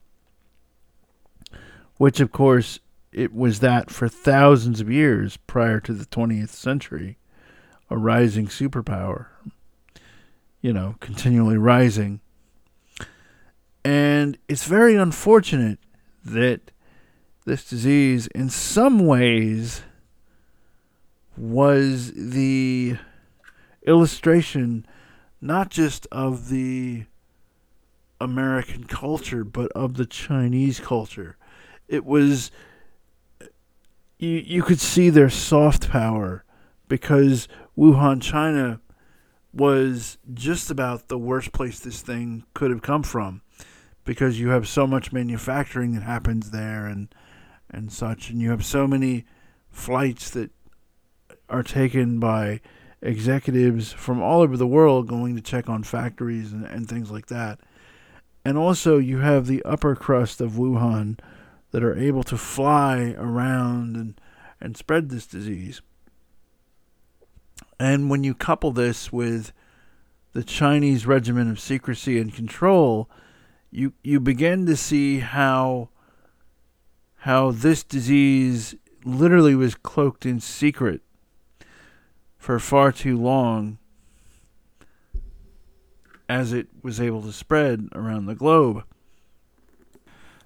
which, 1.97 2.19
of 2.19 2.31
course, 2.31 2.79
it 3.11 3.33
was 3.33 3.59
that 3.59 3.89
for 3.89 4.07
thousands 4.07 4.81
of 4.81 4.91
years 4.91 5.37
prior 5.37 5.79
to 5.79 5.93
the 5.93 6.05
20th 6.05 6.49
century, 6.49 7.17
a 7.89 7.97
rising 7.97 8.47
superpower, 8.47 9.27
you 10.61 10.73
know, 10.73 10.95
continually 10.99 11.57
rising. 11.57 12.21
And 13.83 14.37
it's 14.47 14.65
very 14.65 14.95
unfortunate 14.95 15.79
that 16.23 16.71
this 17.45 17.69
disease, 17.69 18.27
in 18.27 18.49
some 18.49 19.05
ways, 19.05 19.81
was 21.35 22.11
the 22.15 22.97
illustration 23.85 24.85
not 25.41 25.69
just 25.69 26.07
of 26.09 26.47
the 26.47 27.03
American 28.21 28.85
culture, 28.85 29.43
but 29.43 29.69
of 29.73 29.95
the 29.95 30.05
Chinese 30.05 30.79
culture. 30.79 31.35
It 31.89 32.05
was 32.05 32.49
you 34.17 34.37
you 34.37 34.63
could 34.63 34.79
see 34.79 35.09
their 35.09 35.29
soft 35.29 35.89
power 35.89 36.45
because 36.87 37.49
Wuhan, 37.77 38.21
China, 38.21 38.79
was 39.51 40.17
just 40.33 40.71
about 40.71 41.09
the 41.09 41.17
worst 41.17 41.51
place 41.51 41.79
this 41.79 42.01
thing 42.01 42.45
could 42.53 42.71
have 42.71 42.81
come 42.81 43.03
from 43.03 43.41
because 44.03 44.39
you 44.39 44.49
have 44.49 44.67
so 44.67 44.85
much 44.85 45.11
manufacturing 45.11 45.93
that 45.93 46.03
happens 46.03 46.51
there 46.51 46.85
and 46.85 47.13
and 47.69 47.91
such 47.91 48.29
and 48.29 48.39
you 48.39 48.51
have 48.51 48.63
so 48.63 48.87
many 48.87 49.25
flights 49.69 50.29
that 50.29 50.51
are 51.49 51.63
taken 51.63 52.19
by 52.19 52.61
executives 53.01 53.91
from 53.91 54.21
all 54.21 54.41
over 54.41 54.55
the 54.55 54.67
world 54.67 55.07
going 55.07 55.35
to 55.35 55.41
check 55.41 55.69
on 55.69 55.83
factories 55.83 56.53
and, 56.53 56.65
and 56.65 56.87
things 56.87 57.11
like 57.11 57.27
that. 57.27 57.59
And 58.45 58.57
also 58.57 58.97
you 58.97 59.19
have 59.19 59.47
the 59.47 59.63
upper 59.63 59.95
crust 59.95 60.41
of 60.41 60.53
Wuhan 60.53 61.19
that 61.71 61.83
are 61.83 61.97
able 61.97 62.23
to 62.23 62.37
fly 62.37 63.15
around 63.17 63.95
and, 63.95 64.21
and 64.61 64.77
spread 64.77 65.09
this 65.09 65.27
disease. 65.27 65.81
And 67.79 68.09
when 68.09 68.23
you 68.23 68.33
couple 68.33 68.71
this 68.71 69.11
with 69.11 69.51
the 70.33 70.43
Chinese 70.43 71.05
regimen 71.05 71.49
of 71.49 71.59
secrecy 71.59 72.19
and 72.19 72.33
control, 72.33 73.09
you 73.73 73.93
you 74.03 74.19
begin 74.19 74.65
to 74.67 74.75
see 74.75 75.19
how 75.19 75.89
how 77.17 77.51
this 77.51 77.83
disease 77.83 78.75
literally 79.03 79.55
was 79.55 79.75
cloaked 79.75 80.25
in 80.25 80.39
secret 80.39 81.01
for 82.37 82.59
far 82.59 82.91
too 82.91 83.17
long 83.17 83.79
as 86.29 86.53
it 86.53 86.67
was 86.83 87.01
able 87.01 87.21
to 87.21 87.33
spread 87.33 87.89
around 87.93 88.25
the 88.25 88.35
globe. 88.35 88.83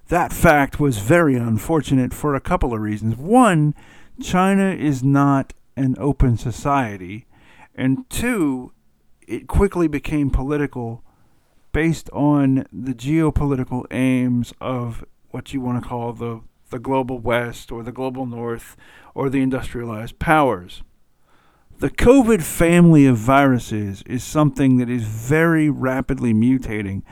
That 0.07 0.31
fact 0.31 0.79
was 0.79 0.99
very 0.99 1.35
unfortunate 1.35 2.13
for 2.13 2.33
a 2.33 2.41
couple 2.41 2.73
of 2.73 2.79
reasons. 2.79 3.17
One, 3.17 3.75
China 4.21 4.71
is 4.71 5.03
not 5.03 5.53
an 5.75 5.95
open 5.99 6.37
society, 6.37 7.27
and 7.75 8.09
two, 8.09 8.71
it 9.27 9.47
quickly 9.47 9.87
became 9.87 10.29
political 10.29 11.03
based 11.77 12.09
on 12.09 12.65
the 12.73 12.91
geopolitical 12.91 13.85
aims 13.91 14.51
of 14.59 15.05
what 15.29 15.53
you 15.53 15.61
want 15.61 15.79
to 15.79 15.87
call 15.87 16.11
the, 16.11 16.41
the 16.71 16.79
global 16.79 17.19
west 17.19 17.71
or 17.71 17.83
the 17.83 17.91
global 17.91 18.25
north 18.25 18.75
or 19.13 19.29
the 19.29 19.43
industrialized 19.43 20.17
powers. 20.17 20.81
The 21.77 21.91
COVID 21.91 22.41
family 22.41 23.05
of 23.05 23.15
viruses 23.17 24.01
is 24.07 24.23
something 24.23 24.77
that 24.77 24.89
is 24.89 25.03
very 25.03 25.69
rapidly 25.69 26.33
mutating 26.33 27.03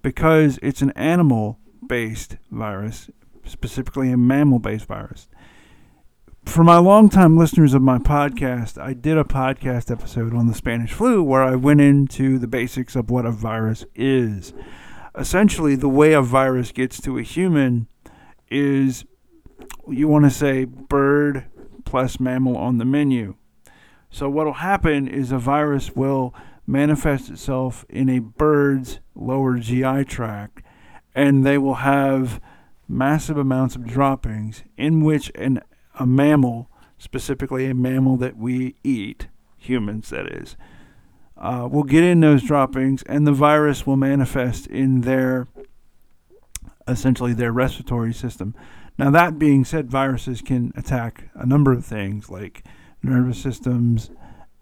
because 0.00 0.58
it's 0.62 0.80
an 0.80 0.92
animal 0.92 1.58
based 1.86 2.38
virus, 2.50 3.10
specifically 3.44 4.10
a 4.10 4.16
mammal 4.16 4.58
based 4.58 4.86
virus 4.86 5.28
for 6.44 6.62
my 6.62 6.78
longtime 6.78 7.36
listeners 7.36 7.74
of 7.74 7.82
my 7.82 7.98
podcast, 7.98 8.80
I 8.80 8.92
did 8.92 9.18
a 9.18 9.24
podcast 9.24 9.90
episode 9.90 10.34
on 10.34 10.46
the 10.46 10.54
Spanish 10.54 10.92
flu 10.92 11.22
where 11.22 11.42
I 11.42 11.56
went 11.56 11.80
into 11.80 12.38
the 12.38 12.46
basics 12.46 12.94
of 12.94 13.10
what 13.10 13.26
a 13.26 13.30
virus 13.30 13.84
is. 13.94 14.52
Essentially, 15.16 15.74
the 15.74 15.88
way 15.88 16.12
a 16.12 16.22
virus 16.22 16.70
gets 16.72 17.00
to 17.02 17.18
a 17.18 17.22
human 17.22 17.88
is 18.50 19.04
you 19.88 20.06
want 20.08 20.24
to 20.24 20.30
say 20.30 20.64
bird 20.64 21.46
plus 21.84 22.20
mammal 22.20 22.56
on 22.56 22.78
the 22.78 22.84
menu. 22.84 23.36
So, 24.10 24.28
what 24.28 24.46
will 24.46 24.54
happen 24.54 25.08
is 25.08 25.32
a 25.32 25.38
virus 25.38 25.96
will 25.96 26.34
manifest 26.66 27.30
itself 27.30 27.84
in 27.88 28.08
a 28.08 28.20
bird's 28.20 29.00
lower 29.14 29.58
GI 29.58 30.04
tract, 30.04 30.62
and 31.14 31.44
they 31.44 31.58
will 31.58 31.74
have 31.74 32.40
massive 32.88 33.38
amounts 33.38 33.76
of 33.76 33.86
droppings 33.86 34.62
in 34.76 35.02
which 35.02 35.32
an 35.34 35.60
a 35.98 36.06
mammal, 36.06 36.70
specifically 36.98 37.66
a 37.66 37.74
mammal 37.74 38.16
that 38.16 38.36
we 38.36 38.74
eat, 38.82 39.28
humans 39.56 40.10
that 40.10 40.26
is, 40.26 40.56
uh, 41.36 41.68
will 41.70 41.82
get 41.82 42.04
in 42.04 42.20
those 42.20 42.42
droppings 42.42 43.02
and 43.04 43.26
the 43.26 43.32
virus 43.32 43.86
will 43.86 43.96
manifest 43.96 44.66
in 44.68 45.02
their 45.02 45.48
essentially 46.86 47.32
their 47.32 47.52
respiratory 47.52 48.12
system. 48.12 48.54
Now, 48.98 49.10
that 49.10 49.38
being 49.38 49.64
said, 49.64 49.90
viruses 49.90 50.40
can 50.40 50.72
attack 50.76 51.30
a 51.34 51.46
number 51.46 51.72
of 51.72 51.84
things 51.84 52.30
like 52.30 52.64
nervous 53.02 53.38
systems 53.38 54.10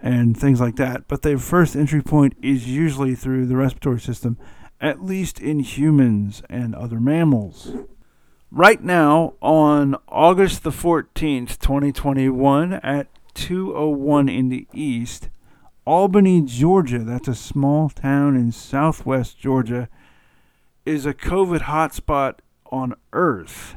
and 0.00 0.36
things 0.36 0.60
like 0.60 0.76
that, 0.76 1.06
but 1.06 1.22
their 1.22 1.38
first 1.38 1.76
entry 1.76 2.02
point 2.02 2.34
is 2.42 2.68
usually 2.68 3.14
through 3.14 3.46
the 3.46 3.56
respiratory 3.56 4.00
system, 4.00 4.36
at 4.80 5.02
least 5.02 5.38
in 5.40 5.60
humans 5.60 6.42
and 6.48 6.74
other 6.74 6.98
mammals. 6.98 7.72
Right 8.54 8.84
now, 8.84 9.32
on 9.40 9.96
August 10.08 10.62
the 10.62 10.72
14th, 10.72 11.58
2021, 11.58 12.74
at 12.74 13.06
201 13.32 14.28
in 14.28 14.50
the 14.50 14.68
east, 14.74 15.30
Albany, 15.86 16.42
Georgia, 16.42 16.98
that's 16.98 17.28
a 17.28 17.34
small 17.34 17.88
town 17.88 18.36
in 18.36 18.52
southwest 18.52 19.38
Georgia, 19.38 19.88
is 20.84 21.06
a 21.06 21.14
COVID 21.14 21.60
hotspot 21.60 22.40
on 22.70 22.92
Earth. 23.14 23.74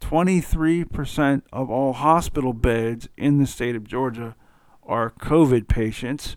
23% 0.00 1.42
of 1.52 1.70
all 1.70 1.92
hospital 1.92 2.52
beds 2.52 3.08
in 3.16 3.38
the 3.38 3.46
state 3.46 3.76
of 3.76 3.86
Georgia 3.86 4.34
are 4.82 5.12
COVID 5.12 5.68
patients. 5.68 6.36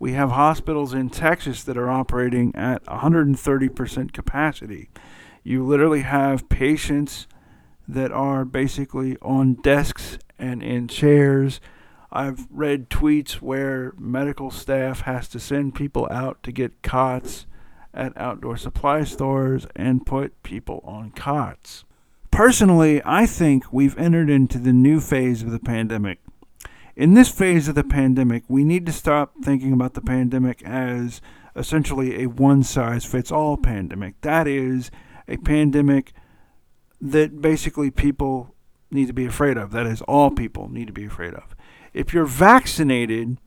We 0.00 0.14
have 0.14 0.32
hospitals 0.32 0.92
in 0.92 1.08
Texas 1.08 1.62
that 1.62 1.76
are 1.76 1.88
operating 1.88 2.52
at 2.56 2.84
130% 2.86 4.12
capacity. 4.12 4.90
You 5.42 5.64
literally 5.64 6.02
have 6.02 6.48
patients 6.48 7.26
that 7.88 8.12
are 8.12 8.44
basically 8.44 9.16
on 9.20 9.54
desks 9.54 10.18
and 10.38 10.62
in 10.62 10.88
chairs. 10.88 11.60
I've 12.12 12.46
read 12.50 12.90
tweets 12.90 13.34
where 13.34 13.92
medical 13.98 14.50
staff 14.50 15.00
has 15.00 15.28
to 15.28 15.40
send 15.40 15.74
people 15.74 16.06
out 16.10 16.42
to 16.44 16.52
get 16.52 16.82
cots 16.82 17.46
at 17.94 18.16
outdoor 18.16 18.56
supply 18.56 19.04
stores 19.04 19.66
and 19.74 20.06
put 20.06 20.42
people 20.42 20.80
on 20.84 21.10
cots. 21.10 21.84
Personally, 22.30 23.02
I 23.04 23.26
think 23.26 23.72
we've 23.72 23.98
entered 23.98 24.30
into 24.30 24.58
the 24.58 24.72
new 24.72 25.00
phase 25.00 25.42
of 25.42 25.50
the 25.50 25.58
pandemic. 25.58 26.18
In 26.96 27.14
this 27.14 27.30
phase 27.30 27.68
of 27.68 27.74
the 27.74 27.84
pandemic, 27.84 28.44
we 28.48 28.64
need 28.64 28.86
to 28.86 28.92
stop 28.92 29.32
thinking 29.42 29.72
about 29.72 29.94
the 29.94 30.00
pandemic 30.00 30.62
as 30.62 31.20
essentially 31.56 32.22
a 32.22 32.28
one 32.28 32.62
size 32.62 33.04
fits 33.04 33.32
all 33.32 33.56
pandemic. 33.56 34.20
That 34.20 34.46
is, 34.46 34.90
a 35.32 35.38
pandemic 35.38 36.12
that 37.00 37.40
basically 37.40 37.90
people 37.90 38.54
need 38.90 39.06
to 39.06 39.12
be 39.12 39.24
afraid 39.24 39.56
of. 39.56 39.72
That 39.72 39.86
is, 39.86 40.02
all 40.02 40.30
people 40.30 40.68
need 40.68 40.86
to 40.86 40.92
be 40.92 41.06
afraid 41.06 41.34
of. 41.34 41.56
If 41.94 42.12
you're 42.12 42.26
vaccinated, 42.26 43.38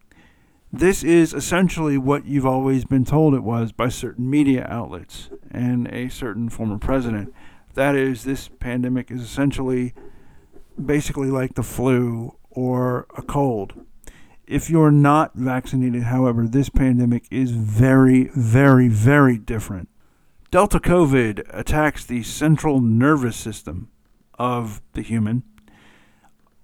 this 0.74 1.04
is 1.04 1.34
essentially 1.34 1.98
what 1.98 2.26
you've 2.26 2.45
always 2.45 2.86
been 2.86 3.06
told 3.06 3.34
it 3.34 3.43
was 3.43 3.71
by 3.71 3.89
certain 3.89 4.30
media 4.30 4.65
outlets 4.69 5.30
and 5.52 5.88
a 5.88 6.10
certain 6.10 6.50
former 6.50 6.78
president. 6.78 7.34
That 7.76 7.95
is, 7.95 8.24
this 8.24 8.50
pandemic 8.60 9.12
is 9.12 9.21
essentially 9.21 9.93
basically 10.84 11.30
like 11.30 11.54
the 11.54 11.63
flu 11.63 12.36
or 12.50 13.06
a 13.15 13.21
cold. 13.21 13.86
If 14.48 14.69
you're 14.69 14.91
not 14.91 15.36
vaccinated, 15.36 16.04
however, 16.04 16.48
this 16.48 16.69
pandemic 16.69 17.26
is 17.32 17.52
very, 17.52 18.30
very, 18.36 18.88
very 18.88 19.38
different. 19.38 19.89
Delta 20.56 20.80
COVID 20.80 21.46
attacks 21.50 22.06
the 22.06 22.24
central 22.24 22.80
nervous 22.80 23.36
system 23.36 23.89
of 24.39 24.82
the 24.94 25.02
human. 25.02 25.44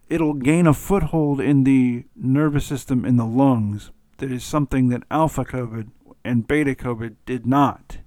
It'll 0.08 0.34
gain 0.34 0.66
a 0.66 0.74
foothold 0.74 1.42
in 1.42 1.66
the 1.66 2.06
nervous 2.16 2.66
system 2.66 3.04
in 3.04 3.18
the 3.18 3.26
lungs. 3.26 3.92
That 4.20 4.32
is 4.32 4.46
something 4.46 4.88
that 4.88 5.04
Alpha 5.12 5.44
COVID 5.44 5.90
and 6.24 6.48
Beta 6.48 6.74
COVID 6.74 7.18
did 7.26 7.46
not 7.46 7.98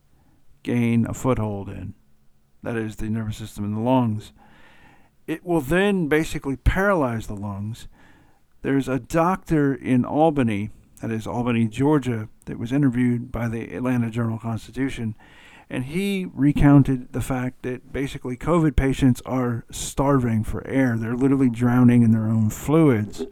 gain 0.63 1.05
a 1.05 1.13
foothold 1.13 1.69
in. 1.69 1.93
That 2.63 2.77
is 2.77 2.97
the 2.97 3.11
nervous 3.11 3.37
system 3.37 3.67
in 3.67 3.75
the 3.75 3.81
lungs. 3.83 4.33
It 5.27 5.45
will 5.45 5.61
then 5.61 6.09
basically 6.09 6.57
paralyze 6.57 7.27
the 7.27 7.37
lungs. 7.37 7.89
There's 8.63 8.89
a 8.89 8.99
doctor 8.99 9.75
in 9.75 10.07
Albany, 10.07 10.71
that 11.03 11.11
is 11.11 11.27
Albany, 11.27 11.69
Georgia, 11.69 12.31
that 12.47 12.59
was 12.59 12.73
interviewed 12.73 13.31
by 13.31 13.49
the 13.49 13.77
Atlanta 13.77 14.09
Journal 14.09 14.39
Constitution 14.39 15.15
and 15.71 15.85
he 15.87 16.27
recounted 16.33 17.13
the 17.13 17.21
fact 17.21 17.63
that 17.63 17.93
basically 17.93 18.37
COVID 18.37 18.77
patients 18.77 19.23
are 19.25 19.65
starving 19.71 20.45
for 20.45 20.67
air. 20.67 20.97
They're 20.97 21.17
literally 21.17 21.51
drowning 21.51 22.03
in 22.03 22.13
their 22.13 22.27
own 22.27 22.51
fluids. 22.51 23.27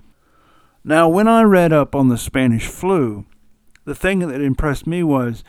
Now, 0.85 1.09
when 1.09 1.29
I 1.29 1.43
read 1.43 1.73
up 1.73 1.95
on 1.95 2.09
the 2.09 2.19
Spanish 2.19 2.67
flu, 2.67 3.27
the 3.85 3.95
thing 3.95 4.21
that 4.21 4.41
impressed 4.41 4.87
me 4.87 5.03
was 5.03 5.45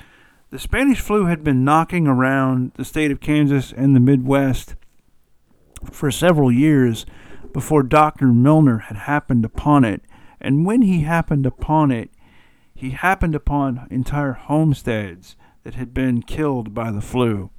the 0.49 0.59
Spanish 0.59 0.99
flu 0.99 1.25
had 1.25 1.43
been 1.43 1.63
knocking 1.63 2.07
around 2.07 2.73
the 2.75 2.85
state 2.85 3.11
of 3.11 3.19
Kansas 3.19 3.73
and 3.75 3.95
the 3.95 3.99
Midwest 3.99 4.75
for 5.91 6.11
several 6.11 6.51
years 6.51 7.05
before 7.53 7.83
Dr. 7.83 8.27
Miner 8.27 8.79
had 8.79 8.97
happened 8.97 9.45
upon 9.45 9.83
it. 9.83 10.01
And 10.39 10.65
when 10.65 10.81
he 10.81 11.01
happened 11.01 11.45
upon 11.45 11.91
it, 11.91 12.11
he 12.75 12.91
happened 12.91 13.33
upon 13.33 13.87
entire 13.89 14.33
homesteads 14.33 15.35
that 15.63 15.75
had 15.75 15.93
been 15.93 16.21
killed 16.21 16.73
by 16.73 16.91
the 16.91 17.01
flu. 17.01 17.49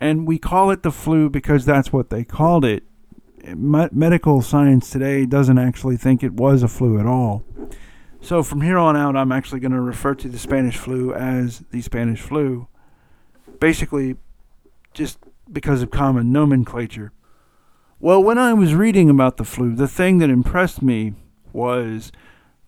And 0.00 0.26
we 0.26 0.38
call 0.38 0.70
it 0.70 0.82
the 0.82 0.92
flu 0.92 1.28
because 1.28 1.64
that's 1.64 1.92
what 1.92 2.10
they 2.10 2.24
called 2.24 2.64
it. 2.64 2.84
medical 3.54 4.42
science 4.42 4.90
today 4.90 5.26
doesn't 5.26 5.58
actually 5.58 5.96
think 5.96 6.22
it 6.22 6.34
was 6.34 6.62
a 6.62 6.68
flu 6.68 6.98
at 6.98 7.06
all. 7.06 7.44
So 8.20 8.42
from 8.42 8.62
here 8.62 8.78
on 8.78 8.96
out, 8.96 9.16
I'm 9.16 9.32
actually 9.32 9.60
going 9.60 9.72
to 9.72 9.80
refer 9.80 10.14
to 10.16 10.28
the 10.28 10.38
Spanish 10.38 10.76
flu 10.76 11.14
as 11.14 11.64
the 11.70 11.80
Spanish 11.80 12.20
flu, 12.20 12.66
basically 13.60 14.16
just 14.92 15.18
because 15.50 15.82
of 15.82 15.90
common 15.90 16.32
nomenclature. 16.32 17.12
Well, 18.00 18.22
when 18.22 18.38
I 18.38 18.52
was 18.54 18.74
reading 18.74 19.10
about 19.10 19.36
the 19.36 19.44
flu, 19.44 19.74
the 19.74 19.88
thing 19.88 20.18
that 20.18 20.30
impressed 20.30 20.82
me 20.82 21.14
was 21.52 22.12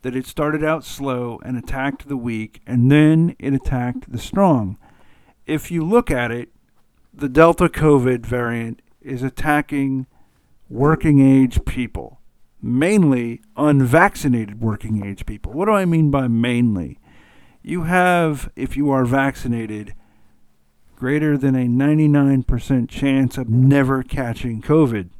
that 0.03 0.17
it 0.17 0.27
started 0.27 0.65
out 0.65 0.85
slow 0.85 1.39
and 1.45 1.57
attacked 1.57 2.09
the 2.09 2.17
weak, 2.17 2.61
and 2.67 2.91
then 2.91 3.37
it 3.39 3.53
attacked 3.53 4.11
the 4.11 4.19
strong. 4.19 4.79
If 5.47 5.71
you 5.71 5.85
look 5.85 6.11
at 6.11 6.31
it, 6.31 6.51
the 7.13 7.29
Delta 7.29 7.69
COVID 7.69 8.25
variant 8.25 8.83
is 9.01 9.23
attacking 9.23 10.07
working 10.69 11.21
age 11.21 11.65
people, 11.65 12.21
mainly 12.63 13.43
unvaccinated 13.57 14.61
working 14.61 15.05
age 15.05 15.27
people. 15.27 15.53
What 15.53 15.67
do 15.67 15.73
I 15.73 15.85
mean 15.85 16.11
by 16.11 16.29
mainly? 16.29 16.99
You 17.63 17.83
have, 17.83 18.51
if 18.57 18.77
you 18.77 18.91
are 18.91 19.05
vaccinated, 19.05 19.95
greater 20.97 21.37
than 21.37 21.55
a 21.55 21.67
99% 21.67 22.89
chance 22.89 23.37
of 23.37 23.49
never 23.49 24.03
catching 24.03 24.63
COVID. 24.63 25.11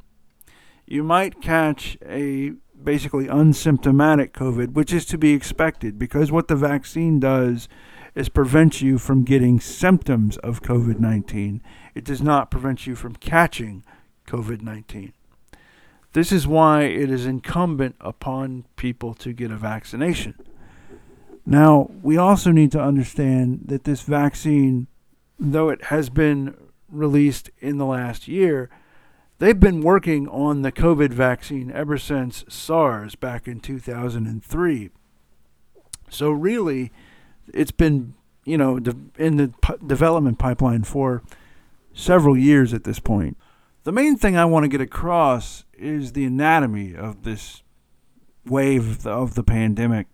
You 0.87 1.03
might 1.03 1.41
catch 1.41 1.97
a 2.05 2.53
basically 2.83 3.27
unsymptomatic 3.27 4.31
COVID, 4.31 4.73
which 4.73 4.93
is 4.93 5.05
to 5.05 5.17
be 5.17 5.33
expected 5.33 5.97
because 5.99 6.31
what 6.31 6.47
the 6.47 6.55
vaccine 6.55 7.19
does 7.19 7.67
is 8.15 8.29
prevent 8.29 8.81
you 8.81 8.97
from 8.97 9.23
getting 9.23 9.59
symptoms 9.59 10.37
of 10.37 10.61
COVID 10.61 10.99
19. 10.99 11.61
It 11.95 12.03
does 12.03 12.21
not 12.21 12.51
prevent 12.51 12.85
you 12.85 12.95
from 12.95 13.15
catching 13.15 13.83
COVID 14.27 14.61
19. 14.61 15.13
This 16.13 16.31
is 16.31 16.45
why 16.45 16.83
it 16.83 17.09
is 17.09 17.25
incumbent 17.25 17.95
upon 18.01 18.65
people 18.75 19.13
to 19.15 19.31
get 19.31 19.51
a 19.51 19.55
vaccination. 19.55 20.35
Now, 21.45 21.89
we 22.03 22.17
also 22.17 22.51
need 22.51 22.71
to 22.73 22.81
understand 22.81 23.61
that 23.65 23.85
this 23.85 24.01
vaccine, 24.01 24.87
though 25.39 25.69
it 25.69 25.85
has 25.85 26.09
been 26.09 26.55
released 26.89 27.49
in 27.59 27.77
the 27.77 27.85
last 27.85 28.27
year, 28.27 28.69
they've 29.41 29.59
been 29.59 29.81
working 29.81 30.27
on 30.27 30.61
the 30.61 30.71
COVID 30.71 31.11
vaccine 31.11 31.71
ever 31.71 31.97
since 31.97 32.45
SARS 32.47 33.15
back 33.15 33.47
in 33.47 33.59
2003. 33.59 34.91
So, 36.09 36.29
really, 36.29 36.91
it's 37.51 37.71
been, 37.71 38.13
you 38.45 38.57
know, 38.57 38.79
in 39.17 39.37
the 39.37 39.51
development 39.85 40.37
pipeline 40.37 40.83
for 40.83 41.23
several 41.91 42.37
years 42.37 42.71
at 42.71 42.83
this 42.83 42.99
point. 42.99 43.35
The 43.83 43.91
main 43.91 44.15
thing 44.15 44.37
I 44.37 44.45
want 44.45 44.63
to 44.63 44.69
get 44.69 44.79
across 44.79 45.65
is 45.73 46.13
the 46.13 46.25
anatomy 46.25 46.95
of 46.95 47.23
this 47.23 47.63
wave 48.45 49.07
of 49.07 49.33
the 49.33 49.43
pandemic. 49.43 50.05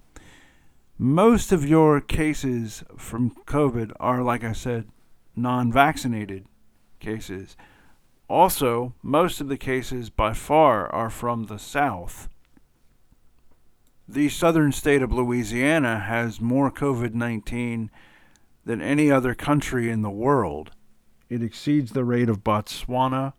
Most 0.98 1.52
of 1.52 1.68
your 1.68 2.00
cases 2.00 2.86
from 2.98 3.32
COVID 3.46 3.92
are, 4.00 4.24
like 4.24 4.46
I 4.46 4.54
said, 4.54 4.88
non 5.36 5.70
vaccinated 5.70 6.46
cases. 7.02 7.58
Also, 8.30 8.94
most 9.02 9.40
of 9.40 9.48
the 9.48 9.58
cases 9.58 10.10
by 10.10 10.34
far 10.34 10.94
are 10.94 11.10
from 11.10 11.46
the 11.46 11.60
South. 11.60 12.28
The 14.08 14.30
southern 14.30 14.72
state 14.72 15.02
of 15.02 15.14
Louisiana 15.14 16.00
has 16.00 16.42
more 16.42 16.72
COVID 16.72 17.14
19 17.14 17.90
than 18.66 18.82
any 18.82 19.10
other 19.10 19.34
country 19.34 19.90
in 19.90 20.02
the 20.02 20.10
world. 20.10 20.72
It 21.30 21.42
exceeds 21.42 21.92
the 21.92 22.06
rate 22.06 22.30
of 22.30 22.44
Botswana 22.44 23.34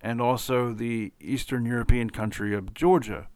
and 0.00 0.20
also 0.20 0.72
the 0.72 1.12
Eastern 1.20 1.64
European 1.64 2.10
country 2.10 2.54
of 2.54 2.74
Georgia. 2.74 3.28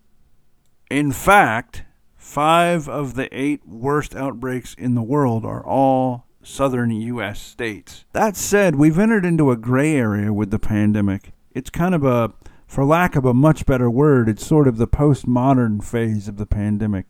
In 0.91 1.13
fact, 1.13 1.83
five 2.17 2.89
of 2.89 3.15
the 3.15 3.29
eight 3.37 3.67
worst 3.67 4.15
outbreaks 4.15 4.75
in 4.75 4.95
the 4.95 5.03
world 5.03 5.45
are 5.45 5.65
all 5.65 6.27
southern 6.43 6.91
U.S. 6.91 7.41
states. 7.41 8.05
That 8.13 8.37
said, 8.37 8.77
we've 8.77 8.99
entered 8.99 9.25
into 9.25 9.51
a 9.51 9.57
gray 9.57 9.95
area 9.95 10.33
with 10.33 10.51
the 10.51 10.59
pandemic. 10.59 11.33
It's 11.53 11.71
kind 11.71 11.95
of 11.95 12.05
a, 12.05 12.33
for 12.67 12.85
lack 12.85 13.17
of 13.17 13.25
a 13.25 13.35
much 13.35 13.67
better 13.67 13.91
word, 13.91 14.29
it's 14.29 14.47
sort 14.47 14.69
of 14.69 14.77
the 14.77 14.89
postmodern 14.89 15.85
phase 15.85 16.29
of 16.29 16.37
the 16.37 16.47
pandemic. 16.47 17.07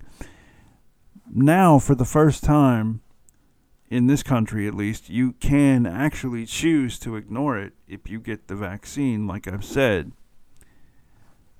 Now, 1.32 1.78
for 1.78 1.94
the 1.94 2.04
first 2.04 2.44
time, 2.44 3.00
in 3.88 4.06
this 4.06 4.22
country 4.22 4.66
at 4.66 4.74
least, 4.74 5.10
you 5.10 5.32
can 5.32 5.86
actually 5.86 6.46
choose 6.46 6.98
to 7.00 7.16
ignore 7.16 7.58
it 7.58 7.74
if 7.86 8.08
you 8.10 8.20
get 8.20 8.48
the 8.48 8.56
vaccine, 8.56 9.26
like 9.26 9.46
I've 9.46 9.64
said. 9.64 10.12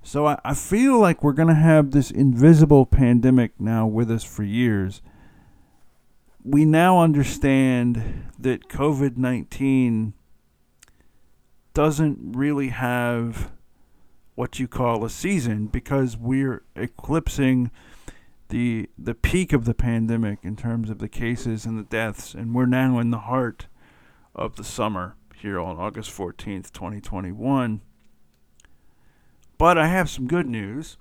So 0.03 0.27
I, 0.27 0.39
I 0.45 0.55
feel 0.55 0.99
like 0.99 1.23
we're 1.23 1.33
going 1.33 1.49
to 1.49 1.55
have 1.55 1.91
this 1.91 2.11
invisible 2.11 2.87
pandemic 2.87 3.53
now 3.61 3.87
with 3.87 4.11
us 4.11 4.25
for 4.25 4.43
years. 4.43 5.01
We 6.45 6.65
now 6.65 7.01
understand 7.01 8.31
that 8.39 8.69
COVID 8.69 9.17
19 9.17 10.15
doesn't 11.73 12.19
really 12.37 12.69
have 12.69 13.53
what 14.35 14.59
you 14.59 14.67
call 14.67 15.05
a 15.05 15.11
season 15.11 15.67
because 15.67 16.17
we're 16.17 16.65
eclipsing 16.75 17.71
the 18.49 18.91
the 18.99 19.15
peak 19.15 19.53
of 19.53 19.65
the 19.65 19.75
pandemic 19.75 20.41
in 20.43 20.57
terms 20.57 20.91
of 20.91 20.99
the 20.99 21.09
cases 21.09 21.65
and 21.65 21.79
the 21.79 21.85
deaths, 21.85 22.35
and 22.35 22.55
we're 22.55 22.67
now 22.67 22.99
in 22.99 23.11
the 23.11 23.21
heart 23.21 23.67
of 24.35 24.57
the 24.57 24.65
summer 24.65 25.15
here 25.37 25.61
on 25.61 25.79
August 25.79 26.11
14th, 26.11 26.73
2021. 26.73 27.81
But 29.59 29.79
I 29.79 29.87
have 29.87 30.11
some 30.11 30.27
good 30.27 30.47
news. 30.47 30.97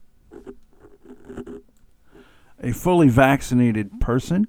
A 2.63 2.73
fully 2.73 3.09
vaccinated 3.09 3.99
person 3.99 4.47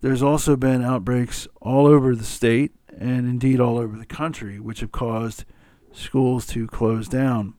There's 0.00 0.22
also 0.22 0.56
been 0.56 0.82
outbreaks 0.82 1.46
all 1.60 1.86
over 1.86 2.14
the 2.14 2.24
state 2.24 2.72
and 2.88 3.28
indeed 3.28 3.60
all 3.60 3.78
over 3.78 3.96
the 3.96 4.06
country, 4.06 4.58
which 4.58 4.80
have 4.80 4.92
caused 4.92 5.44
schools 5.92 6.46
to 6.46 6.66
close 6.66 7.08
down. 7.08 7.54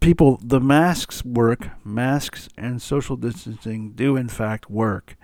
People, 0.00 0.38
the 0.42 0.60
masks 0.60 1.24
work. 1.24 1.68
Masks 1.84 2.48
and 2.56 2.80
social 2.80 3.16
distancing 3.16 3.92
do 3.92 4.16
in 4.16 4.28
fact 4.28 4.70
work. 4.70 5.16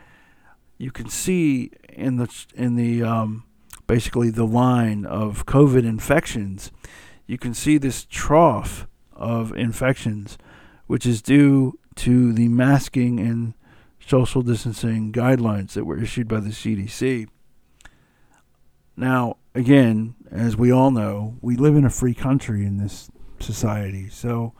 You 0.78 0.90
can 0.90 1.08
see 1.08 1.70
in 1.88 2.16
the 2.16 2.28
in 2.54 2.76
the 2.76 3.02
um, 3.02 3.44
basically 3.90 4.30
the 4.30 4.46
line 4.46 5.04
of 5.04 5.46
COVID 5.46 5.84
infections. 5.84 6.70
you 7.26 7.36
can 7.36 7.52
see 7.52 7.76
this 7.76 8.04
trough 8.04 8.86
of 9.16 9.52
infections, 9.56 10.38
which 10.86 11.04
is 11.04 11.20
due 11.20 11.76
to 11.96 12.32
the 12.32 12.46
masking 12.46 13.18
and 13.18 13.52
social 13.98 14.42
distancing 14.42 15.10
guidelines 15.10 15.72
that 15.72 15.84
were 15.84 16.00
issued 16.00 16.28
by 16.28 16.38
the 16.38 16.50
CDC. 16.50 17.26
Now, 18.96 19.38
again, 19.56 20.14
as 20.30 20.56
we 20.56 20.70
all 20.70 20.92
know, 20.92 21.36
we 21.40 21.56
live 21.56 21.74
in 21.74 21.84
a 21.84 21.90
free 21.90 22.14
country 22.14 22.64
in 22.64 22.76
this 22.76 23.10
society. 23.40 24.08
So 24.08 24.54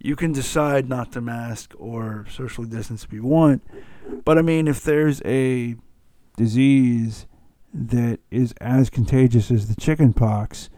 you 0.00 0.16
can 0.16 0.32
decide 0.32 0.88
not 0.88 1.12
to 1.12 1.20
mask 1.20 1.74
or 1.78 2.26
socially 2.28 2.68
distance 2.68 3.04
if 3.04 3.12
you 3.12 3.22
want. 3.22 3.62
But 4.24 4.36
I 4.36 4.42
mean, 4.42 4.66
if 4.66 4.82
there's 4.82 5.22
a 5.24 5.76
disease 6.36 7.27
that 7.72 8.20
is 8.30 8.52
as 8.60 8.90
contagious 8.90 9.50
as 9.50 9.68
the 9.68 9.80
chicken 9.80 10.12
pox 10.12 10.70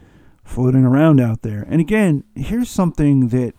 floating 0.45 0.85
around 0.85 1.21
out 1.21 1.43
there. 1.43 1.65
And 1.69 1.81
again, 1.81 2.25
here's 2.35 2.71
something 2.71 3.29
that 3.29 3.55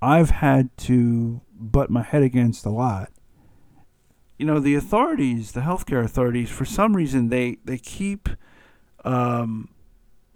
I've 0.00 0.30
had 0.30 0.76
to 0.78 1.40
butt 1.54 1.90
my 1.90 2.02
head 2.02 2.22
against 2.22 2.66
a 2.66 2.70
lot. 2.70 3.10
You 4.36 4.46
know, 4.46 4.58
the 4.58 4.74
authorities, 4.74 5.52
the 5.52 5.60
healthcare 5.60 6.04
authorities, 6.04 6.50
for 6.50 6.64
some 6.64 6.96
reason, 6.96 7.28
they, 7.28 7.58
they 7.64 7.78
keep 7.78 8.28
um, 9.04 9.68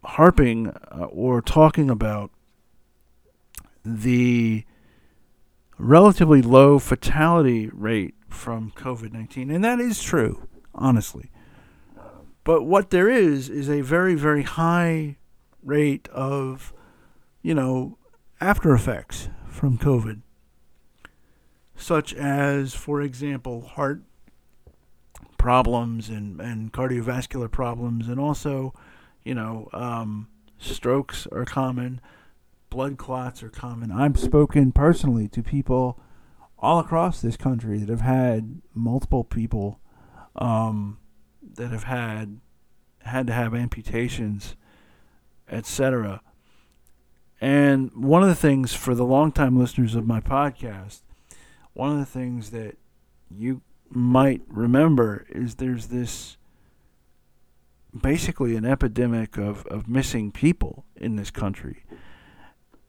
harping 0.05 0.69
uh, 0.69 1.07
or 1.11 1.43
talking 1.43 1.91
about 1.91 2.31
the 3.85 4.65
relatively 5.79 6.43
low 6.43 6.79
fatality 6.79 7.69
rate 7.73 8.15
from 8.29 8.73
COVID 8.77 9.13
19. 9.13 9.51
And 9.51 9.65
that 9.65 9.81
is 9.81 10.03
true, 10.03 10.47
honestly. 10.75 11.31
But 12.47 12.63
what 12.63 12.91
there 12.91 13.09
is 13.09 13.49
is 13.49 13.69
a 13.69 13.81
very, 13.81 14.15
very 14.15 14.45
high 14.45 15.17
rate 15.65 16.07
of, 16.13 16.73
you 17.43 17.55
know, 17.57 17.99
after 18.41 18.73
effects 18.73 19.29
from 19.49 19.77
COVID, 19.77 20.23
such 21.75 22.15
as, 22.15 22.73
for 22.73 23.01
example, 23.01 23.63
heart 23.63 24.03
problems 25.39 26.09
and, 26.09 26.41
and 26.41 26.73
cardiovascular 26.73 27.51
problems, 27.51 28.07
and 28.09 28.21
also, 28.21 28.73
you 29.25 29.35
know, 29.35 29.69
um, 29.73 30.29
strokes 30.57 31.27
are 31.33 31.45
common, 31.45 32.01
blood 32.71 32.97
clots 32.97 33.43
are 33.43 33.49
common. 33.49 33.91
I've 33.91 34.21
spoken 34.21 34.71
personally 34.71 35.27
to 35.31 35.43
people 35.43 35.99
all 36.61 36.79
across 36.79 37.21
this 37.21 37.37
country 37.37 37.79
that 37.79 37.89
have 37.89 38.03
had 38.03 38.63
multiple 38.73 39.25
people 39.25 39.81
um, 40.37 40.99
that 41.55 41.71
have 41.71 41.85
had 41.85 42.41
had 43.01 43.27
to 43.29 43.33
have 43.33 43.55
amputations, 43.55 44.57
etc. 45.49 46.21
And 47.41 47.93
one 47.95 48.23
of 48.23 48.29
the 48.29 48.35
things 48.35 48.75
for 48.75 48.95
the 48.95 49.05
longtime 49.05 49.59
listeners 49.59 49.95
of 49.95 50.07
my 50.07 50.21
podcast, 50.21 51.03
one 51.73 51.93
of 51.93 51.99
the 51.99 52.07
things 52.07 52.51
that 52.51 52.77
you 53.31 53.61
might 53.91 54.43
remember 54.49 55.27
is 55.29 55.57
there's 55.57 55.87
this 55.87 56.37
basically 58.01 58.57
an 58.57 58.65
epidemic 58.65 59.37
of, 59.37 59.67
of 59.67 59.89
missing 59.89 60.33
people 60.33 60.85
in 60.97 61.17
this 61.17 61.31
country. 61.31 61.85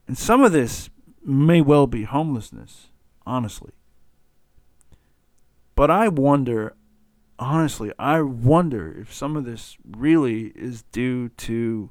And 0.07 0.17
some 0.17 0.43
of 0.43 0.51
this 0.51 0.89
may 1.23 1.61
well 1.61 1.87
be 1.87 2.03
homelessness, 2.03 2.87
honestly. 3.25 3.71
But 5.75 5.91
I 5.91 6.07
wonder 6.07 6.76
honestly, 7.39 7.91
I 7.99 8.21
wonder 8.21 8.95
if 8.99 9.13
some 9.13 9.35
of 9.35 9.45
this 9.45 9.77
really 9.85 10.53
is 10.55 10.83
due 10.91 11.29
to 11.29 11.89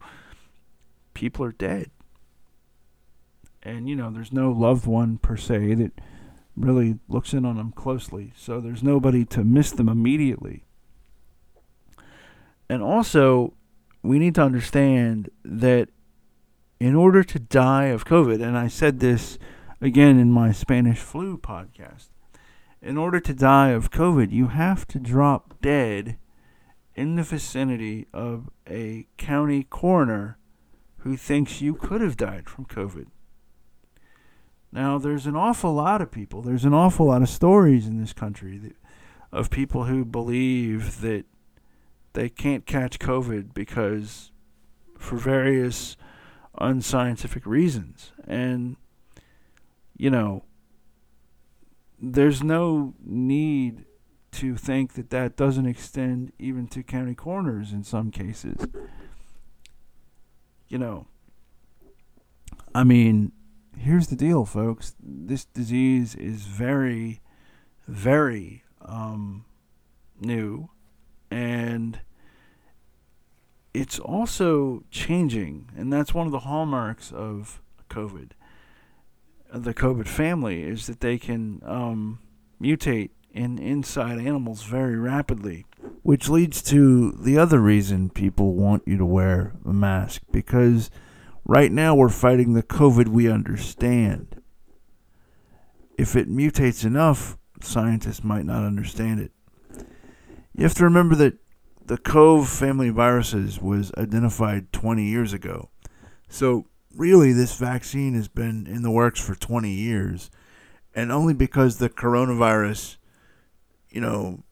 people 1.14 1.44
are 1.44 1.52
dead. 1.52 1.90
And, 3.62 3.88
you 3.88 3.96
know, 3.96 4.10
there's 4.10 4.32
no 4.32 4.50
loved 4.52 4.86
one 4.86 5.18
per 5.18 5.36
se 5.36 5.74
that 5.74 5.92
really 6.56 6.98
looks 7.08 7.32
in 7.32 7.44
on 7.44 7.56
them 7.56 7.72
closely. 7.72 8.32
So 8.36 8.60
there's 8.60 8.82
nobody 8.82 9.24
to 9.26 9.44
miss 9.44 9.72
them 9.72 9.88
immediately. 9.88 10.64
And 12.68 12.82
also, 12.82 13.54
we 14.02 14.18
need 14.18 14.34
to 14.36 14.42
understand 14.42 15.30
that 15.44 15.88
in 16.78 16.94
order 16.94 17.22
to 17.24 17.38
die 17.38 17.86
of 17.86 18.04
COVID, 18.04 18.42
and 18.42 18.56
I 18.56 18.68
said 18.68 19.00
this 19.00 19.38
again 19.80 20.18
in 20.18 20.30
my 20.30 20.52
Spanish 20.52 20.98
flu 20.98 21.38
podcast, 21.38 22.08
in 22.80 22.96
order 22.96 23.20
to 23.20 23.34
die 23.34 23.70
of 23.70 23.90
COVID, 23.90 24.30
you 24.30 24.48
have 24.48 24.86
to 24.88 24.98
drop 24.98 25.60
dead 25.60 26.18
in 26.94 27.16
the 27.16 27.22
vicinity 27.22 28.06
of 28.12 28.48
a 28.68 29.06
county 29.16 29.64
coroner 29.64 30.38
who 30.98 31.16
thinks 31.16 31.60
you 31.60 31.74
could 31.74 32.00
have 32.00 32.16
died 32.16 32.48
from 32.48 32.64
COVID. 32.64 33.06
Now, 34.72 34.98
there's 34.98 35.26
an 35.26 35.36
awful 35.36 35.72
lot 35.72 36.02
of 36.02 36.10
people, 36.10 36.42
there's 36.42 36.64
an 36.64 36.74
awful 36.74 37.06
lot 37.06 37.22
of 37.22 37.28
stories 37.28 37.86
in 37.86 38.00
this 38.00 38.12
country 38.12 38.58
that, 38.58 38.76
of 39.32 39.50
people 39.50 39.84
who 39.84 40.04
believe 40.04 41.00
that 41.00 41.24
they 42.12 42.28
can't 42.28 42.66
catch 42.66 42.98
COVID 42.98 43.52
because 43.52 44.30
for 44.98 45.16
various 45.16 45.96
unscientific 46.58 47.44
reasons. 47.46 48.12
And, 48.26 48.76
you 49.96 50.10
know, 50.10 50.44
there's 52.00 52.42
no 52.42 52.94
need 53.04 53.84
to 54.32 54.56
think 54.56 54.94
that 54.94 55.10
that 55.10 55.36
doesn't 55.36 55.66
extend 55.66 56.32
even 56.38 56.66
to 56.68 56.82
county 56.82 57.14
coroners 57.14 57.72
in 57.72 57.82
some 57.82 58.10
cases. 58.10 58.66
You 60.68 60.78
know, 60.78 61.06
I 62.74 62.84
mean, 62.84 63.32
here's 63.78 64.08
the 64.08 64.16
deal, 64.16 64.44
folks. 64.44 64.94
This 65.00 65.44
disease 65.44 66.14
is 66.14 66.42
very, 66.42 67.20
very 67.88 68.64
um, 68.82 69.44
new, 70.20 70.68
and 71.30 72.00
it's 73.72 73.98
also 73.98 74.84
changing, 74.90 75.70
and 75.76 75.92
that's 75.92 76.12
one 76.12 76.26
of 76.26 76.32
the 76.32 76.40
hallmarks 76.40 77.12
of 77.12 77.62
COVID 77.88 78.32
the 79.56 79.74
COVID 79.74 80.08
family 80.08 80.62
is 80.62 80.86
that 80.86 81.00
they 81.00 81.18
can 81.18 81.60
um, 81.64 82.18
mutate 82.60 83.10
in 83.32 83.58
inside 83.58 84.18
animals 84.18 84.62
very 84.62 84.96
rapidly, 84.96 85.66
which 86.02 86.28
leads 86.28 86.62
to 86.62 87.12
the 87.12 87.36
other 87.36 87.60
reason 87.60 88.08
people 88.08 88.54
want 88.54 88.82
you 88.86 88.96
to 88.96 89.04
wear 89.04 89.52
a 89.64 89.72
mask 89.72 90.22
because 90.32 90.90
right 91.44 91.70
now 91.70 91.94
we're 91.94 92.08
fighting 92.08 92.54
the 92.54 92.62
COVID 92.62 93.08
we 93.08 93.30
understand. 93.30 94.40
If 95.98 96.16
it 96.16 96.28
mutates 96.28 96.84
enough, 96.84 97.36
scientists 97.60 98.24
might 98.24 98.44
not 98.44 98.64
understand 98.64 99.20
it. 99.20 99.32
You 100.54 100.62
have 100.62 100.74
to 100.74 100.84
remember 100.84 101.14
that 101.16 101.34
the 101.84 101.98
Cove 101.98 102.48
family 102.48 102.90
viruses 102.90 103.60
was 103.60 103.92
identified 103.96 104.72
20 104.72 105.04
years 105.04 105.32
ago. 105.32 105.70
So 106.28 106.66
really 106.96 107.32
this 107.32 107.56
vaccine 107.56 108.14
has 108.14 108.28
been 108.28 108.66
in 108.66 108.82
the 108.82 108.90
works 108.90 109.20
for 109.20 109.34
20 109.34 109.70
years 109.70 110.30
and 110.94 111.12
only 111.12 111.34
because 111.34 111.78
the 111.78 111.90
coronavirus 111.90 112.96
you 113.90 114.00
know 114.00 114.42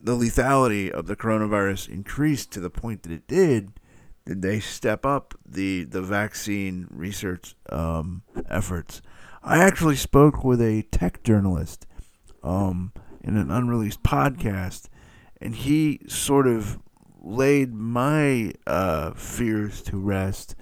the 0.00 0.16
lethality 0.16 0.90
of 0.90 1.06
the 1.06 1.16
coronavirus 1.16 1.88
increased 1.88 2.50
to 2.52 2.60
the 2.60 2.70
point 2.70 3.02
that 3.02 3.12
it 3.12 3.26
did 3.28 3.72
did 4.26 4.42
they 4.42 4.60
step 4.60 5.04
up 5.04 5.34
the 5.44 5.84
the 5.84 6.02
vaccine 6.02 6.86
research 6.90 7.56
um, 7.70 8.22
efforts. 8.48 9.02
I 9.42 9.58
actually 9.58 9.96
spoke 9.96 10.44
with 10.44 10.60
a 10.60 10.82
tech 10.82 11.22
journalist 11.24 11.86
um, 12.42 12.92
in 13.22 13.36
an 13.36 13.50
unreleased 13.50 14.02
podcast 14.02 14.88
and 15.40 15.54
he 15.54 16.00
sort 16.06 16.46
of 16.46 16.78
laid 17.20 17.74
my 17.74 18.52
uh, 18.66 19.12
fears 19.14 19.82
to 19.82 19.98
rest 19.98 20.54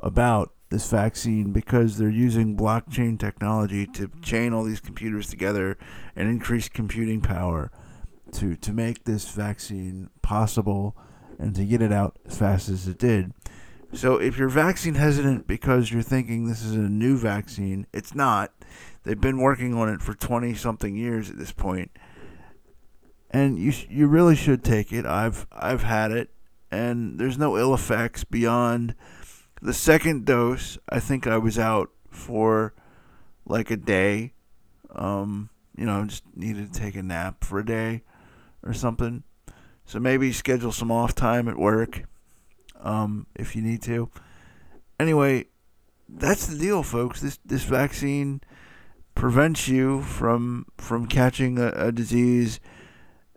about 0.00 0.52
this 0.70 0.90
vaccine 0.90 1.52
because 1.52 1.96
they're 1.96 2.08
using 2.08 2.56
blockchain 2.56 3.18
technology 3.18 3.86
to 3.86 4.10
chain 4.22 4.52
all 4.52 4.64
these 4.64 4.80
computers 4.80 5.28
together 5.28 5.78
and 6.14 6.28
increase 6.28 6.68
computing 6.68 7.20
power 7.20 7.70
to 8.32 8.56
to 8.56 8.72
make 8.72 9.04
this 9.04 9.28
vaccine 9.28 10.10
possible 10.22 10.96
and 11.38 11.54
to 11.54 11.64
get 11.64 11.82
it 11.82 11.92
out 11.92 12.18
as 12.26 12.38
fast 12.38 12.68
as 12.68 12.88
it 12.88 12.98
did. 12.98 13.32
So 13.92 14.16
if 14.16 14.36
you're 14.36 14.48
vaccine 14.48 14.94
hesitant 14.94 15.46
because 15.46 15.90
you're 15.90 16.02
thinking 16.02 16.48
this 16.48 16.64
is 16.64 16.72
a 16.72 16.78
new 16.78 17.16
vaccine, 17.16 17.86
it's 17.92 18.14
not. 18.14 18.52
They've 19.04 19.20
been 19.20 19.38
working 19.38 19.74
on 19.74 19.88
it 19.88 20.02
for 20.02 20.14
20 20.14 20.54
something 20.54 20.96
years 20.96 21.30
at 21.30 21.38
this 21.38 21.52
point. 21.52 21.92
And 23.30 23.58
you 23.58 23.72
you 23.88 24.06
really 24.08 24.34
should 24.34 24.64
take 24.64 24.92
it. 24.92 25.06
I've 25.06 25.46
I've 25.52 25.82
had 25.82 26.10
it 26.10 26.30
and 26.70 27.18
there's 27.18 27.38
no 27.38 27.56
ill 27.56 27.74
effects 27.74 28.24
beyond 28.24 28.94
the 29.66 29.74
second 29.74 30.24
dose, 30.24 30.78
I 30.88 31.00
think 31.00 31.26
I 31.26 31.38
was 31.38 31.58
out 31.58 31.90
for 32.08 32.72
like 33.44 33.72
a 33.72 33.76
day. 33.76 34.32
Um, 34.94 35.50
you 35.76 35.84
know, 35.84 36.04
just 36.04 36.22
needed 36.36 36.72
to 36.72 36.80
take 36.80 36.94
a 36.94 37.02
nap 37.02 37.42
for 37.42 37.58
a 37.58 37.66
day 37.66 38.04
or 38.62 38.72
something. 38.72 39.24
So 39.84 39.98
maybe 39.98 40.32
schedule 40.32 40.70
some 40.70 40.92
off 40.92 41.16
time 41.16 41.48
at 41.48 41.58
work 41.58 42.04
um, 42.80 43.26
if 43.34 43.56
you 43.56 43.62
need 43.62 43.82
to. 43.82 44.08
anyway, 45.00 45.46
that's 46.08 46.46
the 46.46 46.56
deal, 46.56 46.84
folks. 46.84 47.20
This 47.20 47.40
this 47.44 47.64
vaccine 47.64 48.42
prevents 49.16 49.66
you 49.66 50.02
from 50.02 50.66
from 50.78 51.06
catching 51.06 51.58
a, 51.58 51.70
a 51.70 51.90
disease 51.90 52.60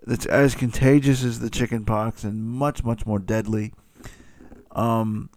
that's 0.04 0.28
as 0.28 0.54
contagious 0.54 1.24
as 1.24 1.40
the 1.40 1.50
chicken 1.50 1.86
pox 1.86 2.24
and 2.24 2.44
much 2.44 2.84
much 2.84 3.08
more 3.08 3.18
deadly. 3.18 3.74
Um, 4.74 5.32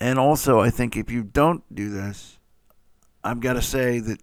and 0.00 0.18
also, 0.18 0.60
I 0.60 0.70
think 0.70 0.96
if 0.96 1.10
you 1.10 1.22
don't 1.22 1.62
do 1.74 1.90
this, 1.90 2.38
I've 3.24 3.40
got 3.40 3.54
to 3.54 3.62
say 3.62 3.98
that 4.00 4.20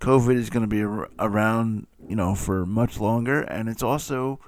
COVID 0.00 0.36
is 0.36 0.50
going 0.50 0.62
to 0.62 0.68
be 0.68 0.82
around, 1.18 1.86
you 2.06 2.16
know, 2.16 2.34
for 2.34 2.66
much 2.66 3.00
longer, 3.00 3.42
and 3.42 3.68
it's 3.68 3.82
also 3.82 4.40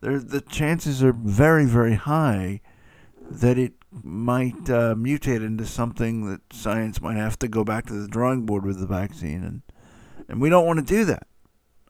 there. 0.00 0.18
The 0.18 0.40
chances 0.40 1.02
are 1.02 1.12
very, 1.12 1.64
very 1.64 1.94
high 1.94 2.60
that 3.30 3.58
it 3.58 3.74
might 4.02 4.68
uh, 4.68 4.94
mutate 4.94 5.44
into 5.44 5.64
something 5.64 6.28
that 6.30 6.40
science 6.52 7.00
might 7.00 7.16
have 7.16 7.38
to 7.38 7.48
go 7.48 7.64
back 7.64 7.86
to 7.86 7.94
the 7.94 8.08
drawing 8.08 8.46
board 8.46 8.64
with 8.64 8.80
the 8.80 8.86
vaccine, 8.86 9.44
and 9.44 9.62
and 10.28 10.40
we 10.40 10.50
don't 10.50 10.66
want 10.66 10.78
to 10.78 10.84
do 10.84 11.04
that. 11.04 11.26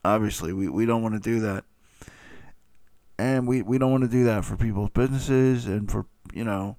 Obviously, 0.04 0.52
we, 0.52 0.68
we 0.68 0.86
don't 0.86 1.02
want 1.02 1.14
to 1.14 1.20
do 1.20 1.40
that, 1.40 1.64
and 3.18 3.48
we, 3.48 3.62
we 3.62 3.78
don't 3.78 3.90
want 3.90 4.04
to 4.04 4.10
do 4.10 4.24
that 4.24 4.44
for 4.44 4.56
people's 4.56 4.90
businesses 4.90 5.66
and 5.66 5.90
for 5.90 6.06
you 6.34 6.44
know 6.44 6.76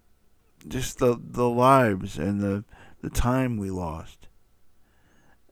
just 0.67 0.99
the 0.99 1.19
the 1.19 1.49
lives 1.49 2.17
and 2.17 2.41
the 2.41 2.63
the 3.01 3.10
time 3.10 3.58
we 3.58 3.69
lost. 3.69 4.27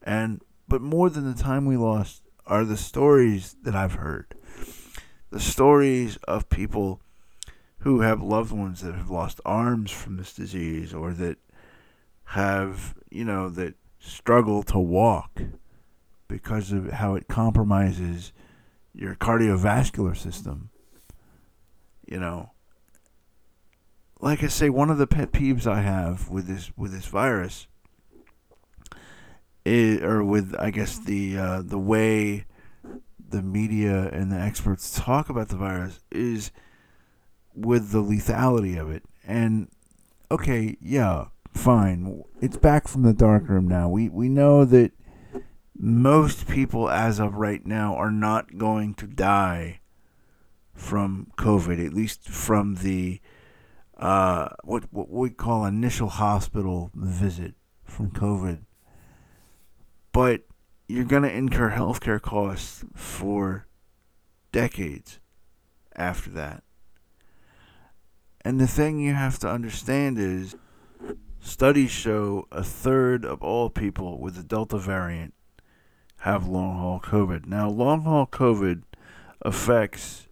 And 0.02 0.42
but 0.68 0.82
more 0.82 1.10
than 1.10 1.30
the 1.30 1.40
time 1.40 1.66
we 1.66 1.76
lost 1.76 2.22
are 2.46 2.64
the 2.64 2.76
stories 2.76 3.56
that 3.62 3.74
I've 3.74 3.94
heard. 3.94 4.34
The 5.30 5.40
stories 5.40 6.16
of 6.28 6.48
people 6.48 7.00
who 7.78 8.00
have 8.00 8.22
loved 8.22 8.52
ones 8.52 8.80
that 8.80 8.94
have 8.94 9.10
lost 9.10 9.40
arms 9.44 9.90
from 9.90 10.16
this 10.16 10.32
disease 10.32 10.94
or 10.94 11.12
that 11.12 11.38
have, 12.30 12.94
you 13.10 13.24
know, 13.24 13.48
that 13.50 13.74
struggle 13.98 14.62
to 14.64 14.78
walk 14.78 15.40
because 16.28 16.72
of 16.72 16.90
how 16.92 17.14
it 17.14 17.28
compromises 17.28 18.32
your 18.92 19.14
cardiovascular 19.14 20.16
system. 20.16 20.70
You 22.06 22.18
know, 22.20 22.50
like 24.20 24.42
I 24.42 24.48
say, 24.48 24.70
one 24.70 24.90
of 24.90 24.98
the 24.98 25.06
pet 25.06 25.32
peeves 25.32 25.66
I 25.66 25.80
have 25.80 26.28
with 26.28 26.46
this 26.46 26.70
with 26.76 26.92
this 26.92 27.06
virus 27.06 27.66
is, 29.64 30.02
or 30.02 30.24
with 30.24 30.54
I 30.58 30.70
guess 30.70 30.98
the 30.98 31.38
uh, 31.38 31.62
the 31.62 31.78
way 31.78 32.46
the 33.28 33.42
media 33.42 34.08
and 34.12 34.30
the 34.30 34.36
experts 34.36 34.98
talk 34.98 35.28
about 35.28 35.48
the 35.48 35.56
virus 35.56 36.00
is 36.10 36.50
with 37.54 37.90
the 37.90 38.02
lethality 38.02 38.80
of 38.80 38.90
it. 38.90 39.02
And 39.26 39.68
okay, 40.30 40.76
yeah, 40.80 41.26
fine. 41.52 42.22
It's 42.40 42.56
back 42.56 42.88
from 42.88 43.02
the 43.02 43.14
dark 43.14 43.48
room 43.48 43.68
now. 43.68 43.88
We 43.88 44.08
we 44.08 44.28
know 44.28 44.64
that 44.64 44.92
most 45.78 46.48
people 46.48 46.88
as 46.88 47.18
of 47.18 47.34
right 47.34 47.66
now 47.66 47.94
are 47.96 48.10
not 48.10 48.56
going 48.56 48.94
to 48.94 49.06
die 49.06 49.80
from 50.72 51.30
COVID, 51.36 51.84
at 51.84 51.92
least 51.92 52.28
from 52.28 52.76
the 52.76 53.20
uh, 53.96 54.48
what 54.64 54.84
what 54.92 55.10
we 55.10 55.30
call 55.30 55.64
initial 55.64 56.08
hospital 56.08 56.90
visit 56.94 57.54
from 57.84 58.10
COVID. 58.10 58.60
But 60.12 60.42
you're 60.88 61.04
going 61.04 61.24
to 61.24 61.32
incur 61.32 61.70
healthcare 61.70 62.20
costs 62.20 62.84
for 62.94 63.66
decades 64.52 65.20
after 65.94 66.30
that. 66.30 66.62
And 68.42 68.60
the 68.60 68.68
thing 68.68 69.00
you 69.00 69.14
have 69.14 69.38
to 69.40 69.48
understand 69.48 70.18
is 70.18 70.54
studies 71.40 71.90
show 71.90 72.46
a 72.52 72.62
third 72.62 73.24
of 73.24 73.42
all 73.42 73.70
people 73.70 74.20
with 74.20 74.36
the 74.36 74.42
Delta 74.42 74.78
variant 74.78 75.34
have 76.18 76.46
long 76.46 76.78
haul 76.78 77.00
COVID. 77.00 77.46
Now, 77.46 77.68
long 77.68 78.02
haul 78.02 78.26
COVID 78.26 78.82
affects, 79.42 80.25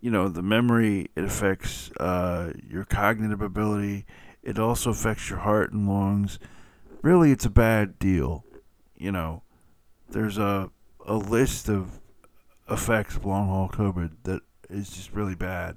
you 0.00 0.10
know, 0.10 0.28
the 0.28 0.42
memory, 0.42 1.08
it 1.14 1.24
affects 1.24 1.90
uh, 1.98 2.52
your 2.68 2.84
cognitive 2.84 3.42
ability, 3.42 4.06
it 4.42 4.58
also 4.58 4.90
affects 4.90 5.28
your 5.28 5.40
heart 5.40 5.72
and 5.72 5.88
lungs. 5.88 6.38
Really, 7.02 7.30
it's 7.30 7.44
a 7.44 7.50
bad 7.50 7.98
deal. 7.98 8.44
You 8.96 9.12
know, 9.12 9.42
there's 10.08 10.38
a, 10.38 10.70
a 11.06 11.14
list 11.14 11.68
of 11.68 12.00
effects 12.70 13.16
of 13.16 13.24
long 13.24 13.48
haul 13.48 13.68
COVID 13.68 14.12
that 14.24 14.40
is 14.68 14.90
just 14.90 15.12
really 15.12 15.34
bad. 15.34 15.76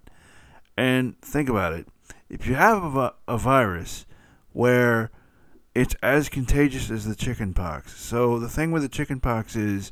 And 0.77 1.19
think 1.21 1.49
about 1.49 1.73
it 1.73 1.88
if 2.29 2.47
you 2.47 2.55
have 2.55 2.95
a, 2.95 3.13
a 3.27 3.38
virus 3.38 4.05
where 4.53 5.12
it's 5.75 5.95
as 6.01 6.29
contagious 6.29 6.89
as 6.89 7.05
the 7.05 7.15
chicken 7.15 7.53
pox. 7.53 7.99
So 7.99 8.39
the 8.39 8.49
thing 8.49 8.71
with 8.71 8.83
the 8.83 8.89
chicken 8.89 9.19
pox 9.19 9.55
is 9.55 9.91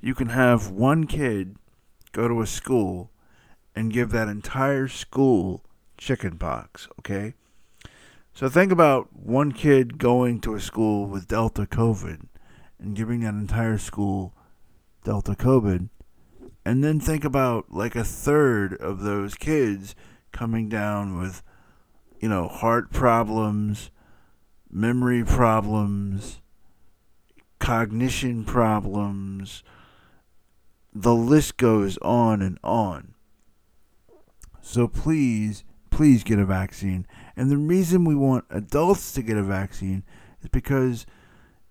you 0.00 0.14
can 0.14 0.28
have 0.28 0.70
one 0.70 1.06
kid 1.06 1.56
go 2.12 2.28
to 2.28 2.40
a 2.40 2.46
school 2.46 3.10
and 3.80 3.94
give 3.94 4.10
that 4.10 4.28
entire 4.28 4.86
school 4.88 5.64
chicken 5.96 6.36
pox, 6.36 6.86
okay? 6.98 7.32
So 8.34 8.46
think 8.50 8.70
about 8.70 9.08
one 9.16 9.52
kid 9.52 9.96
going 9.96 10.42
to 10.42 10.54
a 10.54 10.60
school 10.60 11.06
with 11.06 11.26
Delta 11.26 11.64
COVID 11.64 12.26
and 12.78 12.94
giving 12.94 13.20
that 13.20 13.32
entire 13.32 13.78
school 13.78 14.34
Delta 15.02 15.32
COVID. 15.32 15.88
And 16.62 16.84
then 16.84 17.00
think 17.00 17.24
about 17.24 17.72
like 17.72 17.96
a 17.96 18.04
third 18.04 18.74
of 18.74 19.00
those 19.00 19.34
kids 19.34 19.94
coming 20.30 20.68
down 20.68 21.18
with, 21.18 21.42
you 22.20 22.28
know, 22.28 22.48
heart 22.48 22.92
problems, 22.92 23.90
memory 24.70 25.24
problems, 25.24 26.42
cognition 27.58 28.44
problems. 28.44 29.62
The 30.92 31.14
list 31.14 31.56
goes 31.56 31.96
on 32.02 32.42
and 32.42 32.58
on. 32.62 33.14
So 34.70 34.86
please, 34.86 35.64
please 35.90 36.22
get 36.22 36.38
a 36.38 36.44
vaccine. 36.44 37.04
And 37.34 37.50
the 37.50 37.56
reason 37.56 38.04
we 38.04 38.14
want 38.14 38.44
adults 38.50 39.10
to 39.14 39.20
get 39.20 39.36
a 39.36 39.42
vaccine 39.42 40.04
is 40.42 40.48
because, 40.48 41.06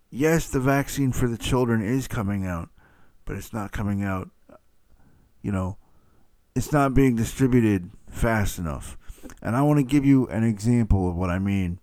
yes, 0.10 0.50
the 0.50 0.60
vaccine 0.60 1.14
for 1.14 1.30
the 1.30 1.38
children 1.38 1.82
is 1.82 2.10
coming 2.10 2.46
out, 2.46 2.68
but 3.24 3.38
it's 3.38 3.54
not 3.54 3.72
coming 3.72 4.04
out, 4.04 4.30
you 5.42 5.50
know, 5.50 5.78
it's 6.58 6.74
not 6.74 6.94
being 6.94 7.16
distributed 7.16 7.90
fast 8.10 8.60
enough. 8.60 8.98
And 9.42 9.56
I 9.56 9.62
want 9.62 9.78
to 9.80 9.84
give 9.84 10.04
you 10.04 10.28
an 10.28 10.44
example 10.44 11.08
of 11.08 11.16
what 11.16 11.30
I 11.30 11.40
mean. 11.40 11.80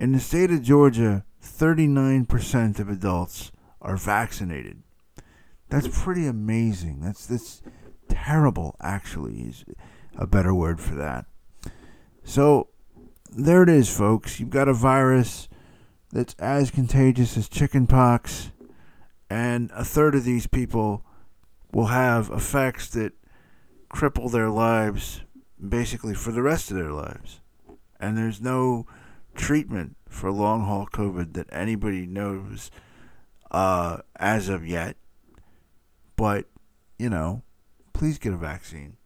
In 0.00 0.10
the 0.10 0.18
state 0.18 0.50
of 0.50 0.62
Georgia, 0.62 1.24
39% 1.40 2.80
of 2.80 2.88
adults 2.88 3.52
are 3.80 3.96
vaccinated. 3.96 4.82
That's 5.68 5.86
pretty 6.02 6.26
amazing. 6.26 7.02
That's 7.02 7.24
that's 7.24 7.62
terrible 8.08 8.74
actually 8.80 9.54
a 10.16 10.26
better 10.26 10.54
word 10.54 10.80
for 10.80 10.94
that. 10.94 11.26
So 12.24 12.68
there 13.30 13.62
it 13.62 13.68
is 13.68 13.94
folks. 13.94 14.40
You've 14.40 14.50
got 14.50 14.68
a 14.68 14.74
virus 14.74 15.48
that's 16.12 16.34
as 16.38 16.70
contagious 16.70 17.36
as 17.36 17.48
chickenpox 17.48 18.50
and 19.28 19.70
a 19.74 19.84
third 19.84 20.14
of 20.14 20.24
these 20.24 20.46
people 20.46 21.04
will 21.72 21.86
have 21.86 22.30
effects 22.30 22.88
that 22.90 23.12
cripple 23.90 24.30
their 24.30 24.50
lives 24.50 25.22
basically 25.68 26.14
for 26.14 26.32
the 26.32 26.42
rest 26.42 26.70
of 26.70 26.76
their 26.76 26.92
lives. 26.92 27.40
And 27.98 28.16
there's 28.16 28.40
no 28.40 28.86
treatment 29.34 29.96
for 30.08 30.30
long 30.30 30.64
haul 30.64 30.86
COVID 30.86 31.32
that 31.34 31.48
anybody 31.50 32.06
knows 32.06 32.70
uh, 33.50 33.98
as 34.16 34.48
of 34.48 34.66
yet. 34.66 34.96
But, 36.14 36.46
you 36.98 37.10
know, 37.10 37.42
please 37.92 38.18
get 38.18 38.32
a 38.32 38.38
vaccine. 38.38 38.96